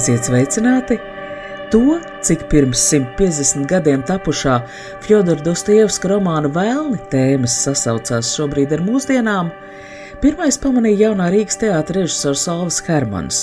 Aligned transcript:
Esiet 0.00 0.24
sveicināti! 0.24 0.96
To, 1.68 1.98
cik 2.24 2.46
pirms 2.48 2.80
150 2.88 3.66
gadiem 3.68 4.00
tapušā 4.08 4.54
Fjodora 5.04 5.44
Dostojevska 5.44 6.08
romāna 6.14 6.48
Vēlni 6.54 6.96
tēmas 7.12 7.58
sasaucās 7.66 8.30
šobrīd 8.32 8.72
ar 8.72 8.80
mūsdienām, 8.86 9.50
pirmais 10.24 10.56
pamanīja 10.62 11.10
jaunā 11.10 11.28
Rīgas 11.34 11.60
teātris 11.60 12.06
režisors 12.06 12.46
Alvis 12.48 12.80
Hermans, 12.88 13.42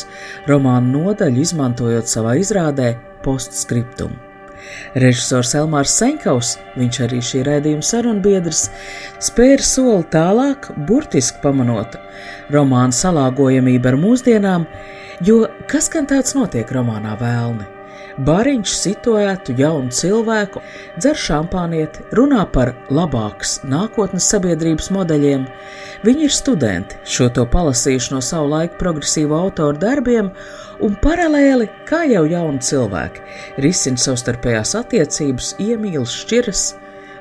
romānu 0.49 1.03
nodaļu 1.03 1.45
izmantojot 1.45 2.09
savā 2.09 2.33
izrādē 2.41 2.95
postscriptumu. 3.21 4.17
Režisors 4.97 5.53
Elmārs 5.61 5.93
Senkaus, 5.93 6.55
viņš 6.73 7.03
arī 7.05 7.21
šī 7.21 7.45
raidījuma 7.45 7.85
sarunbiedrs, 7.85 8.71
spēra 9.29 9.61
soli 9.61 10.09
tālāk, 10.09 10.71
burtiski 10.89 11.37
pamanot 11.45 12.01
romānu 12.49 12.97
salāgojamību 12.97 13.93
ar 13.93 14.05
mūsdienām, 14.07 14.71
jo 15.23 15.45
kas 15.69 15.89
gan 15.93 16.07
tāds 16.09 16.35
notiek 16.37 16.69
romānā 16.73 17.15
Vēlni? 17.19 17.65
Bāriņš 18.17 18.71
situētu 18.73 19.53
jaunu 19.59 19.93
cilvēku, 19.93 20.63
dzer 20.97 21.17
šampānieti, 21.21 22.01
runā 22.17 22.47
par 22.49 22.71
labākas 22.89 23.59
nākotnes 23.61 24.25
sabiedrības 24.31 24.89
modeļiem. 24.95 25.43
Viņi 26.05 26.25
ir 26.25 26.33
studenti, 26.33 26.97
šo 27.05 27.27
to 27.33 27.45
palasījuši 27.53 28.15
no 28.15 28.21
savu 28.25 28.49
laiku 28.55 28.79
progresīvu 28.81 29.37
autoru 29.37 29.77
darbiem, 29.83 30.31
un 30.81 30.97
paralēli, 31.03 31.69
kā 31.85 32.07
jau 32.09 32.25
jauni 32.25 32.63
cilvēki, 32.65 33.21
risina 33.61 34.01
savstarpējās 34.01 34.73
attiecības, 34.81 35.53
iemīlas, 35.61 36.17
šķiras, 36.23 36.65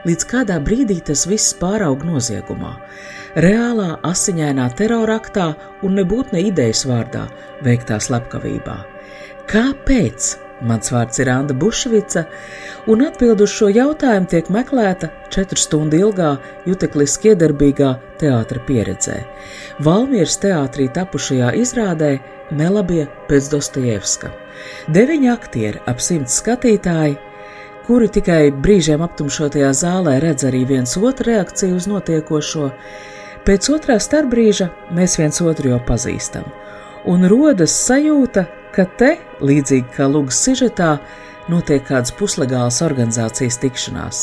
līdz 0.09 0.29
kādā 0.33 0.57
brīdī 0.65 1.03
tas 1.05 1.27
viss 1.29 1.53
pāraug 1.61 2.09
noziegumā. 2.09 2.73
Reālā 3.37 3.99
asiņainā 4.09 4.71
teroraktā 4.79 5.51
un 5.85 5.99
nebūtu 5.99 6.33
ne 6.33 6.47
idejas 6.49 6.87
vārdā 6.89 7.27
veiktā 7.67 7.99
slepkavībā. 8.01 8.77
Kāpēc? 9.51 10.29
Mans 10.65 10.89
vārds 10.89 11.21
ir 11.21 11.29
Anna 11.29 11.53
Bušvica, 11.53 12.23
un 12.89 13.03
atbild 13.05 13.43
uz 13.45 13.53
šo 13.53 13.67
jautājumu 13.69 14.31
tiek 14.33 14.47
meklēta 14.49 15.11
četru 15.29 15.61
stundu 15.61 15.99
ilgā, 16.01 16.31
jutekliski 16.65 17.35
iedarbīgā 17.35 17.91
teātra 18.23 18.63
pieredzē. 18.65 19.19
Valmieras 19.85 20.39
teātrī 20.41 20.87
tapušajā 20.97 21.51
izrādē 21.61 22.15
Melabie 22.57 23.05
pēc 23.29 23.51
Dostojevska. 23.53 24.31
Deviņi 24.97 25.29
aktieri, 25.35 25.83
ap 25.85 26.01
simts 26.01 26.39
skatītāji, 26.41 27.19
kuri 27.85 28.09
tikai 28.17 28.49
brīžiem 28.65 29.05
aptumšotajā 29.05 29.75
zālē 29.77 30.17
redz 30.25 30.49
arī 30.49 30.65
viens 30.73 30.97
otru 30.97 31.29
reakciju 31.35 31.77
uz 31.77 31.91
notiekošo, 31.93 32.71
pēc 33.47 33.71
otrā 33.73 33.97
starpbrīža 34.03 34.71
mēs 34.97 35.17
viens 35.21 35.41
otru 35.43 35.75
jau 35.75 35.81
pazīstam, 35.87 36.47
un 37.07 37.29
rodas 37.31 37.75
sajūta, 37.87 38.47
ka 38.75 38.85
te, 38.99 39.15
līdzīgi 39.41 39.95
kā 39.95 40.09
Lūgas 40.11 40.43
sižetā, 40.45 40.97
notiek 41.51 41.85
kādas 41.87 42.13
puslegālas 42.19 42.81
organizācijas 42.83 43.59
tikšanās. 43.63 44.23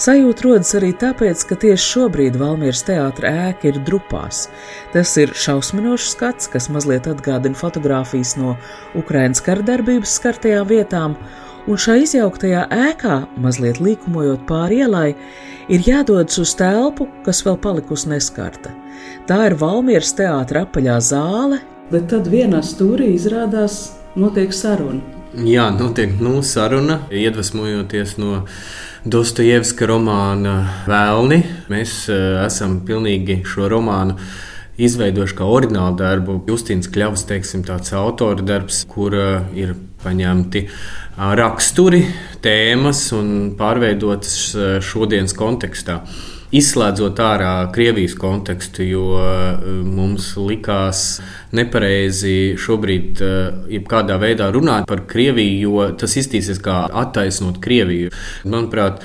Sajūta 0.00 0.46
rodas 0.46 0.72
arī 0.76 0.92
tāpēc, 1.00 1.44
ka 1.48 1.56
tieši 1.60 1.86
šobrīd 1.94 2.36
Valmieras 2.40 2.84
teātra 2.88 3.32
ēka 3.48 3.70
ir 3.70 3.80
drupās. 3.84 4.46
Tas 4.94 5.12
ir 5.20 5.32
šausminošs 5.36 6.14
skats, 6.14 6.50
kas 6.52 6.68
mazliet 6.72 7.08
atgādina 7.10 7.58
fotogrāfijas 7.58 8.36
no 8.40 8.56
Ukrainas 8.98 9.42
kardarbības 9.44 10.16
skartajām 10.20 10.68
vietām, 10.70 11.16
un 11.68 11.80
šajā 11.80 12.04
izjauktajā 12.06 12.66
ēkā, 12.90 13.16
mazliet 13.42 13.80
līkumojot 13.82 14.46
pāri 14.48 14.84
ielai, 14.84 15.08
ir 15.68 15.84
jādodas 15.84 16.38
uz 16.40 16.54
telpu, 16.56 17.08
kas 17.26 17.42
vēl 17.44 17.58
palikusi 17.60 18.12
neskarta. 18.14 18.72
Tā 19.28 19.42
ir 19.48 19.58
Valmieras 19.60 20.14
teātra 20.16 20.64
apaļā 20.66 20.96
zāle, 21.04 21.60
Bet 21.90 22.04
tad 22.12 22.28
vienā 22.30 22.60
stūrī 22.62 23.08
izrādās 23.16 23.96
notiek 24.14 24.52
saruna. 24.54 25.00
Jā, 25.42 25.64
notiek 25.74 26.12
nu, 26.22 26.36
saruna, 26.46 27.00
iedvesmojoties 27.10 28.12
no 28.22 28.44
Dostojevska 29.02 29.88
romāna 29.90 30.52
Vēlni. 30.86 31.40
Mēs 31.72 32.04
uh, 32.06 32.44
esam 32.44 32.76
pilnīgi 32.86 33.40
šo 33.42 33.66
romānu 33.72 34.14
izveidojuši 34.78 35.38
kā 35.40 35.50
oriģinālu 35.50 35.98
darbu. 35.98 36.36
Justīns 36.46 36.86
Kļavs, 36.94 37.26
teiksim, 37.26 37.66
tāds 37.66 37.90
autora 37.98 38.46
darbs, 38.46 38.84
kur 38.86 39.18
uh, 39.18 39.50
ir 39.58 39.74
paņemti 40.04 40.68
raksturi, 41.20 42.04
tēmas 42.40 43.10
un 43.16 43.54
pārveidotas 43.58 44.36
šodienas 44.84 45.36
kontekstā 45.36 46.00
izslēdzot 46.50 47.20
ārā 47.22 47.50
Krievijas 47.74 48.16
kontekstu, 48.18 48.82
jo 48.82 49.04
mums 49.86 50.32
likās 50.40 51.20
nepareizi 51.54 52.56
šobrīd 52.58 53.22
jebkādā 53.70 54.16
veidā 54.18 54.50
runāt 54.54 54.88
par 54.90 55.04
Krieviju, 55.10 55.60
jo 55.68 55.86
tas 56.00 56.16
iztīsies 56.18 56.58
kā 56.64 56.82
attaisnot 57.04 57.60
Krieviju. 57.62 58.10
Manuprāt, 58.50 59.04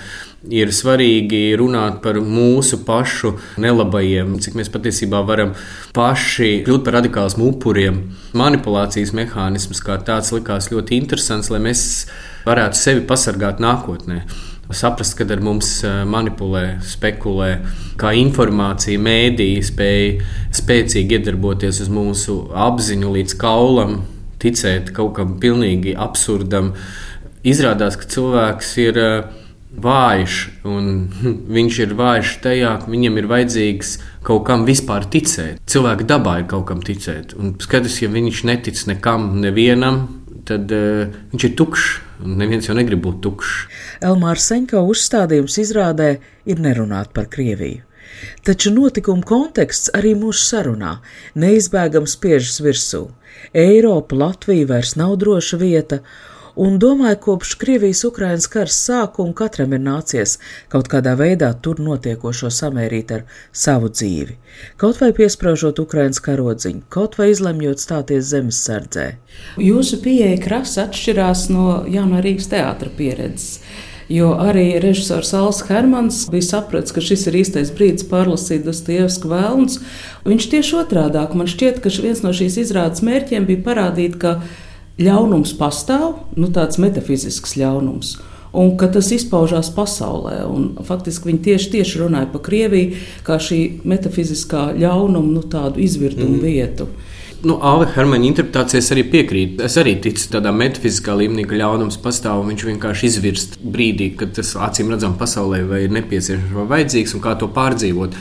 ir 0.54 0.74
svarīgi 0.76 1.56
runāt 1.60 2.02
par 2.04 2.20
mūsu 2.22 2.82
pašu 2.86 3.36
nelabajiem, 3.62 4.38
cik 4.44 4.58
mēs 4.60 4.72
patiesībā 4.74 5.22
varam 5.28 5.54
paši 5.96 6.66
kļūt 6.66 6.86
par 6.86 7.00
radikālismu 7.00 7.52
upuriem. 7.54 8.02
Manipulācijas 8.38 9.16
mehānisms 9.18 9.82
kā 9.86 10.00
tāds 10.06 10.34
likās 10.36 10.72
ļoti 10.74 11.00
interesants, 11.02 11.52
lai 11.54 11.64
mēs 11.70 11.86
varētu 12.46 12.82
sevi 12.82 13.08
pasargāt 13.10 13.64
nākotnē 13.64 14.24
saprast, 14.74 15.18
kad 15.18 15.32
ar 15.32 15.42
mums 15.44 15.70
eh, 15.86 16.02
manipulē, 16.10 16.80
spekulē, 16.86 17.50
kā 18.02 18.14
informācija, 18.18 19.00
mēdīja 19.02 19.64
spēja 19.70 20.30
spēcīgi 20.56 21.20
iedarboties 21.20 21.84
uz 21.86 21.92
mūsu 21.94 22.40
apziņu 22.66 23.14
līdz 23.18 23.38
kaulam, 23.42 24.00
ticēt 24.42 24.92
kaut 24.96 25.16
kam 25.20 25.36
pilnīgi 25.42 25.96
absurdam. 25.98 26.74
Izrādās, 27.46 27.98
ka 28.00 28.10
cilvēks 28.10 28.72
ir 28.88 29.02
eh, 29.02 29.44
vājš, 29.82 30.36
un 30.68 30.92
viņš 31.58 31.80
ir 31.86 31.96
vājš 31.98 32.36
tajā, 32.44 32.76
ka 32.82 32.92
viņam 32.92 33.22
ir 33.22 33.30
vajadzīgs 33.32 33.96
kaut 34.26 34.46
kam 34.48 34.66
vispār 34.68 35.08
ticēt. 35.12 35.62
Cilvēka 35.70 36.08
dabā 36.10 36.40
ir 36.42 36.48
kaut 36.52 36.68
kam 36.70 36.84
ticēt. 36.86 37.36
Un 37.40 37.56
skaidrs, 37.62 38.02
ja 38.04 38.12
viņš 38.12 38.44
netic 38.50 38.82
nekam, 38.90 39.34
nevienam, 39.44 40.06
tad 40.48 40.72
uh, 40.74 41.10
viņš 41.34 41.48
ir 41.50 41.56
tukšs. 41.60 41.94
Neviens 42.26 42.70
jau 42.70 42.76
negrib 42.78 43.02
būt 43.04 43.20
tukšs. 43.26 43.56
Elmāra 44.08 44.40
Senko 44.40 44.86
uzstādījums 44.88 45.58
izrādē 45.60 46.14
ir 46.48 46.62
nerunāt 46.64 47.12
par 47.16 47.28
Krieviju. 47.32 47.84
Taču 48.48 48.72
notikuma 48.72 49.26
konteksts 49.28 49.92
arī 49.98 50.14
mūsu 50.16 50.46
sarunā 50.46 51.00
neizbēgami 51.42 52.08
spiežas 52.08 52.62
virsū. 52.64 53.02
Eiropa, 53.52 54.16
Latvija 54.16 54.70
vairs 54.70 54.96
nav 55.00 55.18
droša 55.20 55.60
vieta, 55.60 56.00
un 56.56 56.78
domāju, 56.80 57.18
kopš 57.28 57.54
Krievijas-Ukrainas 57.62 58.48
kara 58.52 58.72
sākuma 58.72 59.36
katram 59.36 59.74
ir 59.76 59.82
nācies 59.84 60.38
kaut 60.72 60.90
kādā 60.92 61.16
veidā 61.20 61.52
tur 61.62 61.82
notiekošo 61.84 62.52
samērīt 62.54 63.12
ar 63.16 63.26
savu 63.52 63.92
dzīvi. 63.92 64.38
Kaut 64.82 65.02
vai 65.04 65.12
piesprāžot 65.16 65.82
Ukrainas 65.84 66.22
karodziņu, 66.24 66.86
kaut 66.90 67.18
vai 67.20 67.32
izlemjot 67.34 67.84
stāties 67.84 68.30
zemesardzē. 68.32 69.08
Jūsu 69.62 70.00
pieeja 70.04 70.40
krasi 70.44 70.82
atšķirās 70.86 71.50
no 71.52 71.84
jaunā 71.92 72.24
Rīgas 72.26 72.50
teātra 72.54 72.92
pieredzes. 72.98 73.60
Jo 74.10 74.36
arī 74.38 74.76
režisors 74.78 75.32
Alans 75.34 75.64
Hermans 75.66 76.18
bija 76.30 76.46
sapratis, 76.46 76.94
ka 76.94 77.02
šis 77.02 77.26
ir 77.32 77.40
īstais 77.40 77.72
brīdis 77.74 78.06
pārlasīt 78.06 78.62
Dostojevska 78.68 79.32
vēlns. 79.32 79.80
Viņš 80.30 80.46
tieši 80.52 80.78
otrādi 80.84 81.24
man 81.34 81.50
šķiet, 81.50 81.82
ka 81.82 81.90
viens 82.04 82.22
no 82.22 82.30
šīs 82.30 82.60
izrādes 82.68 83.02
mērķiem 83.02 83.50
bija 83.50 83.64
parādīt, 83.66 84.20
ka 84.22 84.36
ļaunums 85.02 85.56
pastāv, 85.60 86.22
nu, 86.40 86.50
tāds 86.56 86.80
metafizisks 86.82 87.58
ļaunums. 87.60 88.16
Un 88.56 88.78
ka 88.80 88.88
tas 88.88 89.10
izpaužās 89.12 89.68
pasaulē. 89.76 90.46
Un, 90.48 90.70
faktiski 90.88 91.28
viņi 91.28 91.42
tieši, 91.50 91.72
tieši 91.74 92.00
runāja 92.06 92.30
par 92.32 92.46
Krieviju 92.46 93.02
kā 93.28 93.36
šī 93.42 93.60
metafiziskā 93.84 94.70
ļaunuma 94.80 95.34
nu, 95.36 95.44
izvirtumu 95.84 96.38
mm. 96.38 96.46
vietu. 96.46 96.88
Nu, 97.46 97.60
Alva 97.62 97.86
Hermaņa 97.92 98.26
interpretācijas 98.30 98.88
arī 98.96 99.04
piekrīt. 99.12 99.60
Es 99.68 99.76
arī 99.78 99.98
ticu 100.02 100.32
tādā 100.34 100.54
metafiziskā 100.56 101.14
līmenī, 101.20 101.44
ka 101.46 101.60
ļaunums 101.60 102.00
pastāv 102.02 102.42
un 102.42 102.54
viņš 102.54 102.64
vienkārši 102.72 103.10
izvirst 103.12 103.60
brīdī, 103.62 104.14
kad 104.18 104.32
tas 104.40 104.56
acīm 104.56 104.90
redzam 104.94 105.14
pasaulē 105.20 105.60
vai 105.68 105.84
ir 105.86 105.94
nepieciešams 105.94 106.56
vai 106.56 106.66
vajadzīgs 106.72 107.14
un 107.18 107.26
kā 107.28 107.36
to 107.38 107.52
pārdzīvot. 107.54 108.16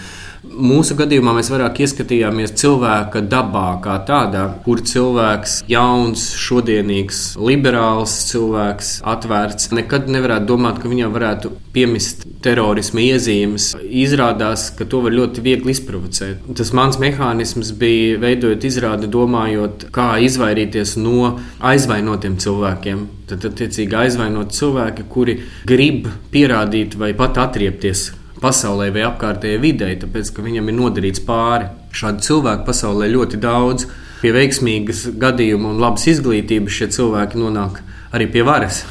Mūsu 0.55 0.95
gadījumā 0.99 1.33
mēs 1.35 1.49
vairāk 1.51 1.81
ieskatījāmies 1.83 2.53
cilvēka 2.61 3.25
dabā, 3.27 3.81
kā 3.83 3.97
tādā, 4.07 4.45
kur 4.63 4.83
cilvēks, 4.87 5.57
jauns, 5.71 6.29
šodienīgs, 6.39 7.23
liberāls 7.41 8.15
cilvēks, 8.29 8.93
atvērts, 9.15 9.73
nekad 9.75 10.07
nevarētu 10.13 10.49
domāt, 10.53 10.79
ka 10.83 10.91
viņam 10.93 11.15
varētu 11.17 11.53
piemist 11.75 12.25
terorisma 12.45 13.03
iezīmes. 13.03 13.73
Izrādās, 14.05 14.69
ka 14.79 14.87
to 14.87 15.03
var 15.05 15.17
ļoti 15.17 15.43
viegli 15.45 15.75
izprovocēt. 15.75 16.47
Tas 16.55 16.75
mans 16.77 17.01
mehānisms 17.03 17.75
bija 17.79 18.21
veidojot 18.23 18.67
izrādi, 18.69 19.11
domājot, 19.11 19.89
kā 19.95 20.13
izvairīties 20.23 20.97
no 21.03 21.35
aizvainotiem 21.65 22.39
cilvēkiem. 22.43 23.07
Tad, 23.31 23.47
attiecīgi, 23.51 23.97
aizvainot 24.05 24.55
cilvēki, 24.55 25.09
kuri 25.11 25.41
grib 25.67 26.11
pierādīt 26.35 26.99
vai 27.01 27.15
pat 27.19 27.41
atriepties 27.43 28.11
pasaulē 28.45 28.91
vai 28.93 29.07
apkārtējai 29.09 29.61
videi, 29.63 29.97
tāpēc 30.01 30.31
ka 30.37 30.45
viņam 30.45 30.69
ir 30.69 30.77
nodarīts 30.77 31.25
pāri. 31.25 31.71
Šādu 31.95 32.27
cilvēku 32.27 32.67
pasaulē 32.69 33.09
ļoti 33.13 33.41
daudz. 33.41 33.89
Pie 34.21 34.33
veiksmīgas 34.37 35.07
gadījuma 35.21 35.73
un 35.73 35.81
labas 35.83 36.07
izglītības 36.13 36.79
šie 36.79 36.91
cilvēki 36.97 37.41
nonāk 37.41 37.81
arī 38.15 38.29
pie 38.33 38.45
varas. 38.47 38.85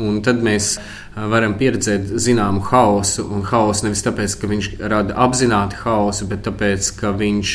Un 0.00 0.22
tad 0.24 0.40
mēs 0.42 0.76
varam 1.14 1.56
pieredzēt 1.60 2.14
zināmu 2.22 2.62
haosu. 2.70 3.26
Un 3.34 3.44
haosu 3.50 3.86
nevis 3.86 4.04
tāpēc, 4.06 4.36
ka 4.40 4.50
viņš 4.50 4.70
rada 4.80 5.16
apzināti 5.26 5.82
haosu, 5.82 6.28
bet 6.30 6.46
tāpēc, 6.46 6.92
ka 7.00 7.12
viņš 7.16 7.54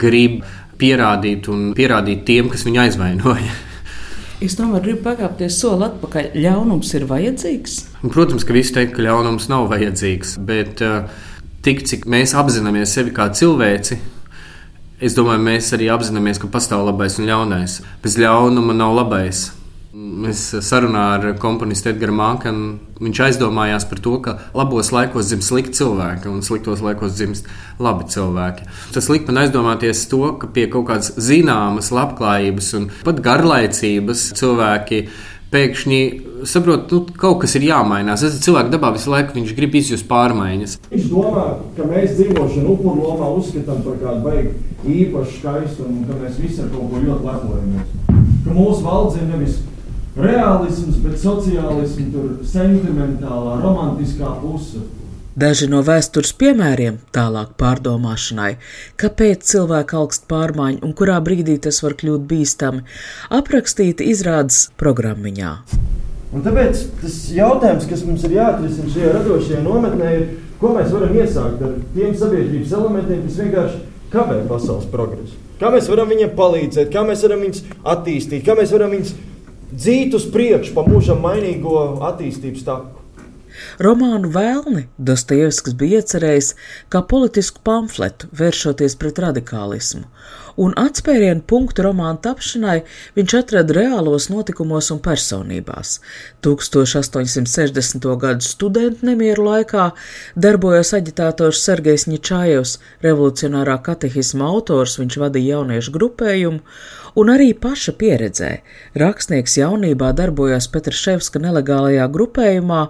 grib 0.00 0.42
pierādīt 0.76 1.48
un 1.52 1.70
pierādīt 1.76 2.26
tiem, 2.28 2.50
kas 2.52 2.66
viņu 2.68 2.84
aizvainoja. 2.86 3.56
Es 4.36 4.52
tomēr 4.52 4.82
gribu 4.84 5.00
pakāpties 5.06 5.56
soli 5.62 5.86
atpakaļ. 5.86 6.34
Ļaunums 6.36 6.90
ir 6.98 7.06
vajadzīgs? 7.08 7.76
Protams, 8.04 8.44
ka 8.44 8.52
visi 8.52 8.74
teikt, 8.76 8.92
ka 8.98 9.04
ļaunums 9.06 9.48
nav 9.48 9.70
vajadzīgs, 9.70 10.34
bet 10.44 10.82
uh, 10.84 11.06
tik 11.64 11.80
cik 11.88 12.04
mēs 12.12 12.34
apzināmies 12.36 12.92
sevi 12.92 13.14
kā 13.16 13.30
cilvēci, 13.32 13.96
es 15.00 15.16
domāju, 15.16 15.40
mēs 15.46 15.72
arī 15.72 15.88
apzināmies, 15.94 16.40
ka 16.42 16.50
pastāv 16.52 16.84
labais 16.84 17.16
un 17.16 17.30
ļaunais. 17.30 17.78
Bez 18.04 18.18
ļaunuma 18.20 18.76
nav 18.76 18.92
labais. 18.98 19.46
Mēs 19.96 20.50
sarunā 20.60 21.02
ar 21.14 21.22
komponistu 21.40 21.88
Edgars 21.88 22.12
Mākanu. 22.12 22.74
Viņš 23.00 23.20
aizdomājās 23.26 23.86
par 23.88 24.00
to, 24.04 24.16
ka 24.20 24.34
labos 24.52 24.90
laikos 24.92 25.30
dzimst 25.30 25.48
slikti 25.48 25.78
cilvēki 25.78 26.28
un 26.28 26.42
sliktos 26.44 26.82
laikos 26.84 27.14
dzimst 27.16 27.46
labi 27.80 28.04
cilvēki. 28.12 28.66
Tas 28.92 29.08
lika 29.08 29.30
man 29.30 29.46
aizdomāties 29.46 30.02
to, 30.10 30.20
ka 30.42 30.50
pie 30.52 30.66
kaut 30.72 30.90
kādas 30.90 31.14
zināmas 31.16 31.88
labklājības 31.96 32.68
un 32.76 32.90
pat 33.06 33.22
garlaicības 33.24 34.24
cilvēki 34.36 34.98
pēkšņi 35.54 36.00
saprot, 36.50 36.92
nu, 36.92 37.14
kaut 37.16 37.38
kas 37.46 37.56
ir 37.56 37.64
jāmainās. 37.70 38.24
Tas 38.26 38.36
ir 38.36 38.44
cilvēks 38.44 38.74
dabā 38.74 38.90
visu 38.98 39.14
laiku, 39.14 39.32
viņš 39.38 39.54
grib 39.56 39.78
izjust 39.80 40.08
pārmaiņas. 40.10 40.74
Viņš 40.90 41.06
domā, 41.14 41.46
ka 41.78 41.86
mēs 41.88 42.18
dzīvošanu 42.18 42.74
upuru 42.74 43.06
lomā 43.06 43.30
uzskatām 43.38 43.80
par 43.86 43.96
kādu 44.02 44.28
beigu 44.28 44.92
īpašu 44.98 45.38
skaistumu 45.38 46.02
un 46.02 46.04
ka 46.10 46.20
mēs 46.20 46.36
visi 46.42 46.60
ar 46.66 46.68
kaut 46.74 46.92
ko 46.92 47.00
ļoti 47.06 47.30
lepojamies. 47.30 47.96
Ka 48.44 48.58
mūsu 48.58 48.84
valsts 48.84 49.22
ir 49.22 49.32
nevis 50.16 50.32
realisms, 50.32 50.96
bet 51.02 51.18
sociālisms, 51.20 52.12
tur 52.12 52.44
sentimentālā, 52.44 53.60
romantiskā 53.62 54.40
puse. 54.40 54.80
Daži 55.36 55.68
no 55.68 55.82
vēstures 55.84 56.32
piemēriem 56.32 56.98
tālāk 57.12 57.50
pārdomāšanai, 57.60 58.56
kāpēc 58.96 59.44
cilvēks 59.44 59.94
augst 59.94 60.24
pārmaiņu 60.28 60.80
un 60.82 60.94
kurā 60.96 61.20
brīdī 61.20 61.58
tas 61.60 61.82
var 61.82 61.92
kļūt 61.92 62.24
bīstami, 62.24 62.86
aprakstīti 63.28 64.08
izrādes 64.08 64.70
programmiņā. 64.80 65.52
Un 66.32 66.42
tāpēc 66.42 66.80
tas 67.02 67.18
jautājums, 67.36 67.86
kas 67.86 68.02
mums 68.04 68.24
ir 68.24 68.38
jāatrisina 68.38 68.88
šajā 68.94 69.12
radošajā 69.18 69.60
nometnē, 69.62 70.14
ir, 70.16 70.26
ko 70.60 70.72
mēs 70.72 70.88
varam 70.92 71.12
iesākt 71.20 71.62
ar 71.62 71.76
tiem 71.92 72.16
sabiedrības 72.16 72.72
elementiem, 72.80 73.22
kas 73.28 73.38
vienkārši 73.44 73.84
kavē 74.16 74.40
pasaules 74.48 74.88
progresu. 74.88 75.36
Kā 75.60 75.68
mēs 75.72 75.86
varam 75.88 76.08
viņiem 76.08 76.32
palīdzēt, 76.36 76.90
kā 76.92 77.04
mēs 77.04 77.22
varam 77.24 77.44
viņus 77.44 77.62
attīstīt, 77.92 78.44
kā 78.44 78.56
mēs 78.56 78.72
varam 78.72 78.92
viņus 78.96 79.14
dzīt 79.72 80.14
uz 80.16 80.28
priekšu 80.32 80.74
pa 80.76 80.84
mūžam 80.86 81.22
mainīgo 81.24 82.02
attīstības 82.06 82.66
taku. 82.66 83.05
Romānu 83.76 84.30
Vēlni 84.32 84.86
Dostojevskis 84.96 85.74
bija 85.76 86.00
iecerējis 86.00 86.54
kā 86.92 87.02
politisku 87.04 87.60
pamfletu, 87.66 88.30
vēršoties 88.32 88.96
pret 88.96 89.20
radikālismu, 89.20 90.06
un 90.56 90.72
atspērienu 90.80 91.44
punktu 91.44 91.84
romāna 91.84 92.16
tapšanai 92.24 92.78
viņš 93.18 93.34
atrada 93.40 93.76
reālos 93.76 94.30
notikumos 94.32 94.88
un 94.94 95.02
personībās. 95.04 95.98
1860. 96.46 98.08
gadu 98.24 98.48
studentu 98.48 99.10
nemieru 99.10 99.44
laikā 99.50 99.90
darbojās 100.40 100.94
aģitātors 100.96 101.60
Sergejs 101.68 102.08
Ņečājevs, 102.08 102.78
revolucionārā 103.04 103.76
katehisma 103.84 104.48
autors, 104.48 104.96
viņš 105.02 105.20
vadīja 105.20 105.58
jauniešu 105.58 105.96
grupējumu, 106.00 106.64
un 107.20 107.36
arī 107.36 107.52
paša 107.52 107.92
pieredzē. 108.00 108.52
Rakstnieks 108.96 109.60
jaunībā 109.60 110.14
darbojās 110.16 110.72
Petraševska 110.72 111.44
nelegālajā 111.44 112.08
grupējumā, 112.12 112.86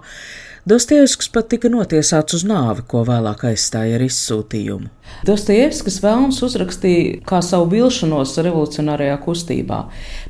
Dostojevskis 0.66 1.28
pat 1.30 1.46
tika 1.52 1.68
notiesāts 1.70 2.34
uz 2.34 2.42
nāvi, 2.42 2.82
ko 2.90 3.04
vēlāk 3.06 3.44
aizstāja 3.52 4.00
ar 4.00 4.02
izsūtījumu. 4.02 4.88
Dostojevskis 5.28 6.00
vēlams 6.02 6.40
uzrakstīja 6.42 7.20
kā 7.28 7.38
savu 7.38 7.68
vilšanos 7.70 8.32
revolucionārajā 8.42 9.14
kustībā, 9.22 9.78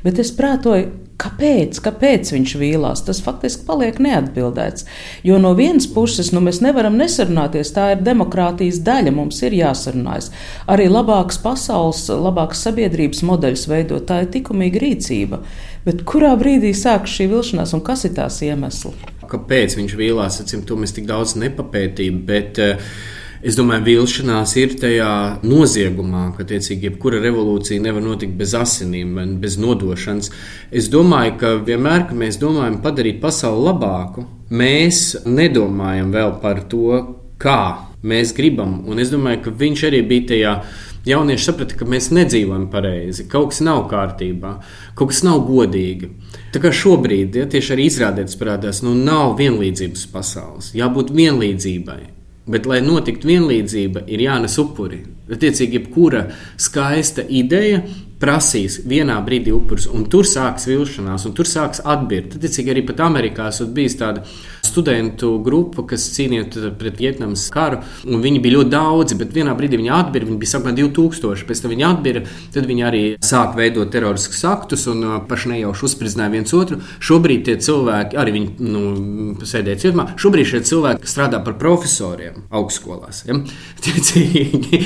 bet 0.03 0.21
es 0.21 0.29
prātoju, 0.37 0.91
kāpēc, 1.17 1.79
kāpēc 1.81 2.29
viņš 2.35 2.53
vīlās. 2.61 3.01
Tas 3.07 3.23
faktiski 3.25 3.65
paliek 3.65 3.97
neatbildēts. 3.97 4.85
Jo 5.25 5.41
no 5.41 5.55
vienas 5.57 5.89
puses 5.89 6.29
nu, 6.29 6.45
mēs 6.45 6.61
nevaram 6.61 7.01
nesarunāties, 7.01 7.73
tā 7.73 7.89
ir 7.95 8.05
demokrātijas 8.05 8.83
daļa, 8.85 9.17
mums 9.17 9.41
ir 9.41 9.57
jāsarunājas. 9.57 10.29
Arī 10.69 10.85
labāks 10.93 11.41
pasaules, 11.41 12.05
labāks 12.13 12.61
sabiedrības 12.69 13.25
modeļus 13.25 13.65
veidot, 13.73 14.05
tā 14.05 14.21
ir 14.21 14.33
likumīga 14.37 14.85
rīcība. 14.85 15.41
Bet 15.89 16.05
kurā 16.05 16.37
brīdī 16.37 16.77
sākas 16.77 17.17
šī 17.17 17.31
vilšanās 17.33 17.73
un 17.73 17.87
kas 17.89 18.05
ir 18.05 18.19
tās 18.21 18.43
iemesli? 18.45 19.16
Kāpēc 19.31 19.77
viņš 19.79 19.95
vīlās, 19.99 20.41
acīm 20.43 20.65
to 20.67 20.79
mēs 20.79 20.95
tik 20.95 21.07
daudz 21.09 21.37
nepapētījām. 21.39 22.25
Bet, 22.27 22.61
uh, 22.63 22.97
Es 23.45 23.53
domāju, 23.53 23.83
vilšanās 23.85 24.55
ir 24.57 24.71
tajā 24.81 25.09
noziegumā, 25.45 26.23
ka, 26.33 26.45
tiecīgi, 26.49 26.89
jebkura 26.89 27.19
revolūcija 27.21 27.83
nevar 27.83 28.01
notikt 28.01 28.33
bez 28.39 28.55
asinīm, 28.57 29.13
bez 29.43 29.59
nodošanas. 29.61 30.31
Es 30.73 30.89
domāju, 30.89 31.35
ka 31.43 31.51
vienmēr, 31.67 32.07
kad 32.09 32.17
mēs 32.17 32.39
domājam 32.41 32.79
padarīt 32.81 33.21
pasauli 33.21 33.67
labāku, 33.67 34.25
mēs 34.49 35.03
nedomājam 35.29 36.09
vēl 36.15 36.33
par 36.41 36.63
to, 36.71 36.97
kā 37.37 37.61
mēs 38.01 38.33
gribam. 38.33 38.79
Un 38.89 39.05
es 39.05 39.13
domāju, 39.13 39.43
ka 39.45 39.55
viņš 39.61 39.85
arī 39.91 40.01
bija 40.09 40.29
tajā. 40.33 40.57
Jaunieši 41.07 41.47
saprata, 41.47 41.77
ka 41.79 41.87
mēs 41.87 42.09
nedzīvojam 42.11 42.67
pareizi, 42.71 43.27
kaut 43.31 43.53
kas 43.53 43.61
nav 43.63 43.85
kārtībā, 43.91 44.57
kaut 44.97 45.13
kas 45.13 45.23
nav 45.23 45.45
godīgi. 45.47 46.09
Tā 46.51 46.61
kā 46.63 46.73
šobrīd, 46.75 47.37
ja 47.39 47.47
tieši 47.47 47.73
arī 47.75 47.87
izrādēts 47.87 48.39
parādās, 48.39 48.83
nu 48.83 48.95
nav 48.97 49.37
vienlīdzības 49.39 50.07
pasaules, 50.11 50.73
jābūt 50.75 51.13
vienlīdzībai. 51.15 52.01
Bet, 52.47 52.67
lai 52.67 52.79
notiktu 52.83 53.27
vienlīdzība, 53.27 54.05
ir 54.07 54.23
jānes 54.23 54.55
upuri. 54.61 55.01
Attiecīgi, 55.27 55.81
jebkura 55.81 56.27
skaista 56.59 57.25
ideja 57.27 57.81
prasīs 58.21 58.79
vienā 58.87 59.17
brīdī 59.25 59.53
upurus, 59.53 59.87
un 59.93 60.07
tur 60.11 60.25
sāksies 60.27 60.71
vilšanās, 60.71 61.27
un 61.29 61.35
tur 61.37 61.49
sāksies 61.49 61.85
atbildēt. 61.85 62.37
Tad, 62.37 62.69
arī 62.73 62.83
pat 62.87 63.03
Amerikā 63.05 63.49
esmu 63.51 63.69
bijis 63.75 63.97
tāda 63.99 64.23
studentu 64.65 65.37
grupa, 65.43 65.85
kas 65.91 66.05
cīnījās 66.15 66.71
pret 66.79 66.99
Vietnamas 67.01 67.47
karu. 67.53 67.81
Viņi 68.07 68.41
bija 68.43 68.57
ļoti 68.57 68.73
daudzi, 68.73 69.17
bet 69.19 69.35
vienā 69.35 69.53
brīdī 69.57 69.79
viņi 69.79 69.93
atbīra. 69.93 70.27
Viņi 70.27 70.39
bija 70.41 70.53
sākumā 70.55 70.73
2000, 70.77 71.45
pēc 71.47 71.63
tam 71.63 71.73
viņi 71.73 71.87
atbīra. 71.87 72.23
Tad 72.55 72.69
viņi 72.69 72.85
arī 72.87 73.03
sāka 73.23 73.59
veidot 73.59 73.91
teroriskus 73.93 74.43
aktus 74.49 74.87
un 74.91 75.03
uh, 75.05 75.17
paši 75.29 75.53
nejauši 75.53 75.87
uzspridzināja 75.87 76.33
viens 76.33 76.55
otru. 76.57 76.79
Šobrīd 77.03 77.45
tie 77.47 77.57
cilvēki, 77.63 78.17
arī 78.19 78.35
viņi 78.37 78.69
nu, 78.73 78.83
sēdēja 79.47 79.83
cietumā, 79.85 80.07
šobrīd 80.19 80.51
šie 80.51 80.63
cilvēki 80.67 81.09
strādā 81.09 81.41
par 81.45 81.57
profesoriem 81.61 82.47
augstskolās. 82.57 83.23
Ja? 83.29 83.37
Tiecīgi, 83.85 84.81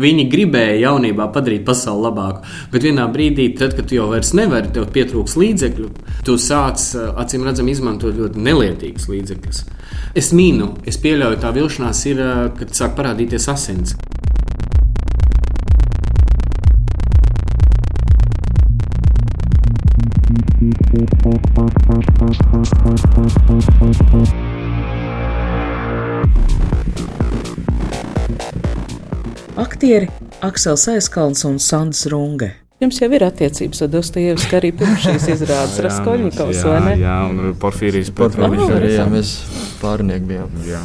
viņi 0.00 0.28
gribēja 0.32 0.88
jaunībā 0.88 1.30
padarīt 1.34 1.64
pasauli 1.66 2.08
labāku, 2.08 2.44
bet 2.72 2.86
vienā 2.86 3.06
brīdī, 3.12 3.50
tad, 3.58 3.76
kad 3.76 3.88
tu 3.90 3.98
jau 3.98 4.08
vairs 4.12 4.32
nevari, 4.36 4.72
tev 4.74 4.88
pietrūks 4.94 5.36
līdzekļu, 5.40 5.90
tu 6.26 6.38
sāc 6.40 6.88
uh, 6.96 7.12
acīm 7.22 7.44
redzami 7.46 7.74
izmantot 7.74 8.16
ļoti 8.16 8.44
nelietīgus 8.48 9.08
līdzekļus. 9.12 9.64
Es 10.16 10.32
mīnu, 10.36 10.70
es 10.86 10.98
pieļauju, 11.02 11.40
tā 11.42 11.50
vilšanās 11.54 12.04
ir, 12.10 12.20
kad 12.58 12.76
sāk 12.76 12.94
parādīties 12.98 13.48
asins. 13.50 13.96
Aktieri 29.56 30.08
Aksels 30.44 30.84
Aizkalns 30.92 31.44
un 31.48 31.58
Sandrs 31.62 32.04
Runge. 32.12 32.50
Jums 32.82 32.98
jau 33.00 33.08
ir 33.16 33.22
attiecības 33.24 33.84
ar 33.86 33.92
Dostojevsku 33.92 34.56
arī 34.58 34.72
pirms 34.76 35.04
šīs 35.06 35.28
izrādes 35.36 35.78
Raskoļņikovs, 35.86 36.64
vai 36.68 36.80
ne? 36.84 36.96
Jā, 37.00 37.18
un 37.30 37.54
Porfīrijas 37.60 38.10
Porfīrijas 38.18 38.74
arī, 38.76 38.90
jā, 38.98 39.06
mēs 39.08 39.36
pārnieki 39.80 40.28
bijām. 40.34 40.58
Jā. 40.68 40.82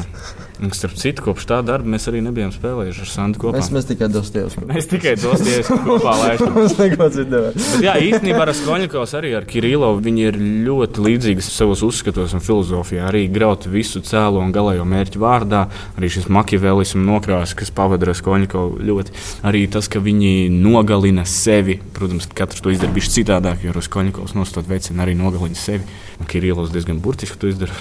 Un, 0.59 0.73
starp 0.75 0.97
citu, 0.99 1.23
kopš 1.23 1.45
tā 1.47 1.61
darba 1.63 1.87
mēs 1.93 2.09
arī 2.11 2.19
nebijām 2.25 2.49
spēlējuši 2.51 3.03
ar 3.05 3.07
Sandu 3.07 3.39
kopā. 3.39 3.55
Mēs, 3.55 3.69
mēs 3.71 3.85
tikai 3.87 4.09
dostījāmies. 4.11 4.57
Mēs 4.67 4.89
tikai 4.91 5.13
dostījāmies 5.21 5.69
kopā. 5.85 6.15
Mums 6.57 6.75
neko 6.81 7.07
citu 7.15 7.39
jā, 7.85 7.93
īstenībā 8.03 8.41
ar 8.43 8.51
Skoņakovs 8.57 9.15
arī 9.15 9.31
ar 9.37 9.47
Kirillovu 9.47 10.03
viņi 10.03 10.25
ir 10.27 10.39
ļoti 10.67 11.05
līdzīgi 11.05 11.45
savos 11.45 11.83
uzskatos 11.87 12.35
un 12.35 12.43
filozofijā. 12.43 13.07
Arī 13.07 13.23
graut 13.31 13.69
visu 13.71 14.03
cēlo 14.03 14.43
un 14.43 14.51
galējo 14.55 14.83
mērķu 14.89 15.23
vārdā. 15.23 15.63
Arī 15.95 16.11
šis 16.11 16.27
makiavelismu 16.33 17.05
nokrāsa, 17.07 17.55
kas 17.59 17.71
pavada 17.75 18.11
Skoņakovu 18.19 18.83
ļoti. 18.83 19.15
Arī 19.47 19.63
tas, 19.71 19.87
ka 19.91 20.03
viņi 20.03 20.49
nogalina 20.59 21.23
sevi. 21.29 21.79
Protams, 21.95 22.27
katrs 22.35 22.65
to 22.65 22.75
izdara 22.75 22.91
bišķi 22.95 23.21
citādāk, 23.21 23.63
jo 23.63 23.87
Skoņakovs 23.87 24.35
nostot 24.35 24.67
veicina 24.67 25.07
arī 25.07 25.15
nogalina 25.19 25.55
sevi. 25.55 25.87
Un 26.19 26.27
Kirillovs 26.27 26.75
diezgan 26.75 26.99
burtiski 27.03 27.39
to 27.39 27.51
izdara 27.53 27.75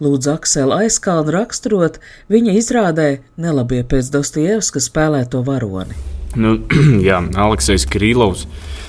lūdz 0.00 0.30
Aksela 0.34 0.80
aizkalnu 0.84 1.34
raksturot 1.34 2.00
viņa 2.32 2.56
izrādē 2.60 3.08
nelabie 3.40 3.82
pēc 3.84 4.10
Dostoevska 4.14 4.82
spēlēto 4.82 5.44
varoni. 5.46 5.96
Nu, 6.40 6.56
jā, 7.08 7.20
Aleksis 7.36 7.86
Krīlovs. 7.90 8.46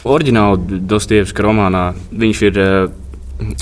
Oriģināli 0.08 0.82
Dostoevska 0.90 1.46
romānā 1.46 1.92
viņš 2.12 2.44
ir 2.50 2.62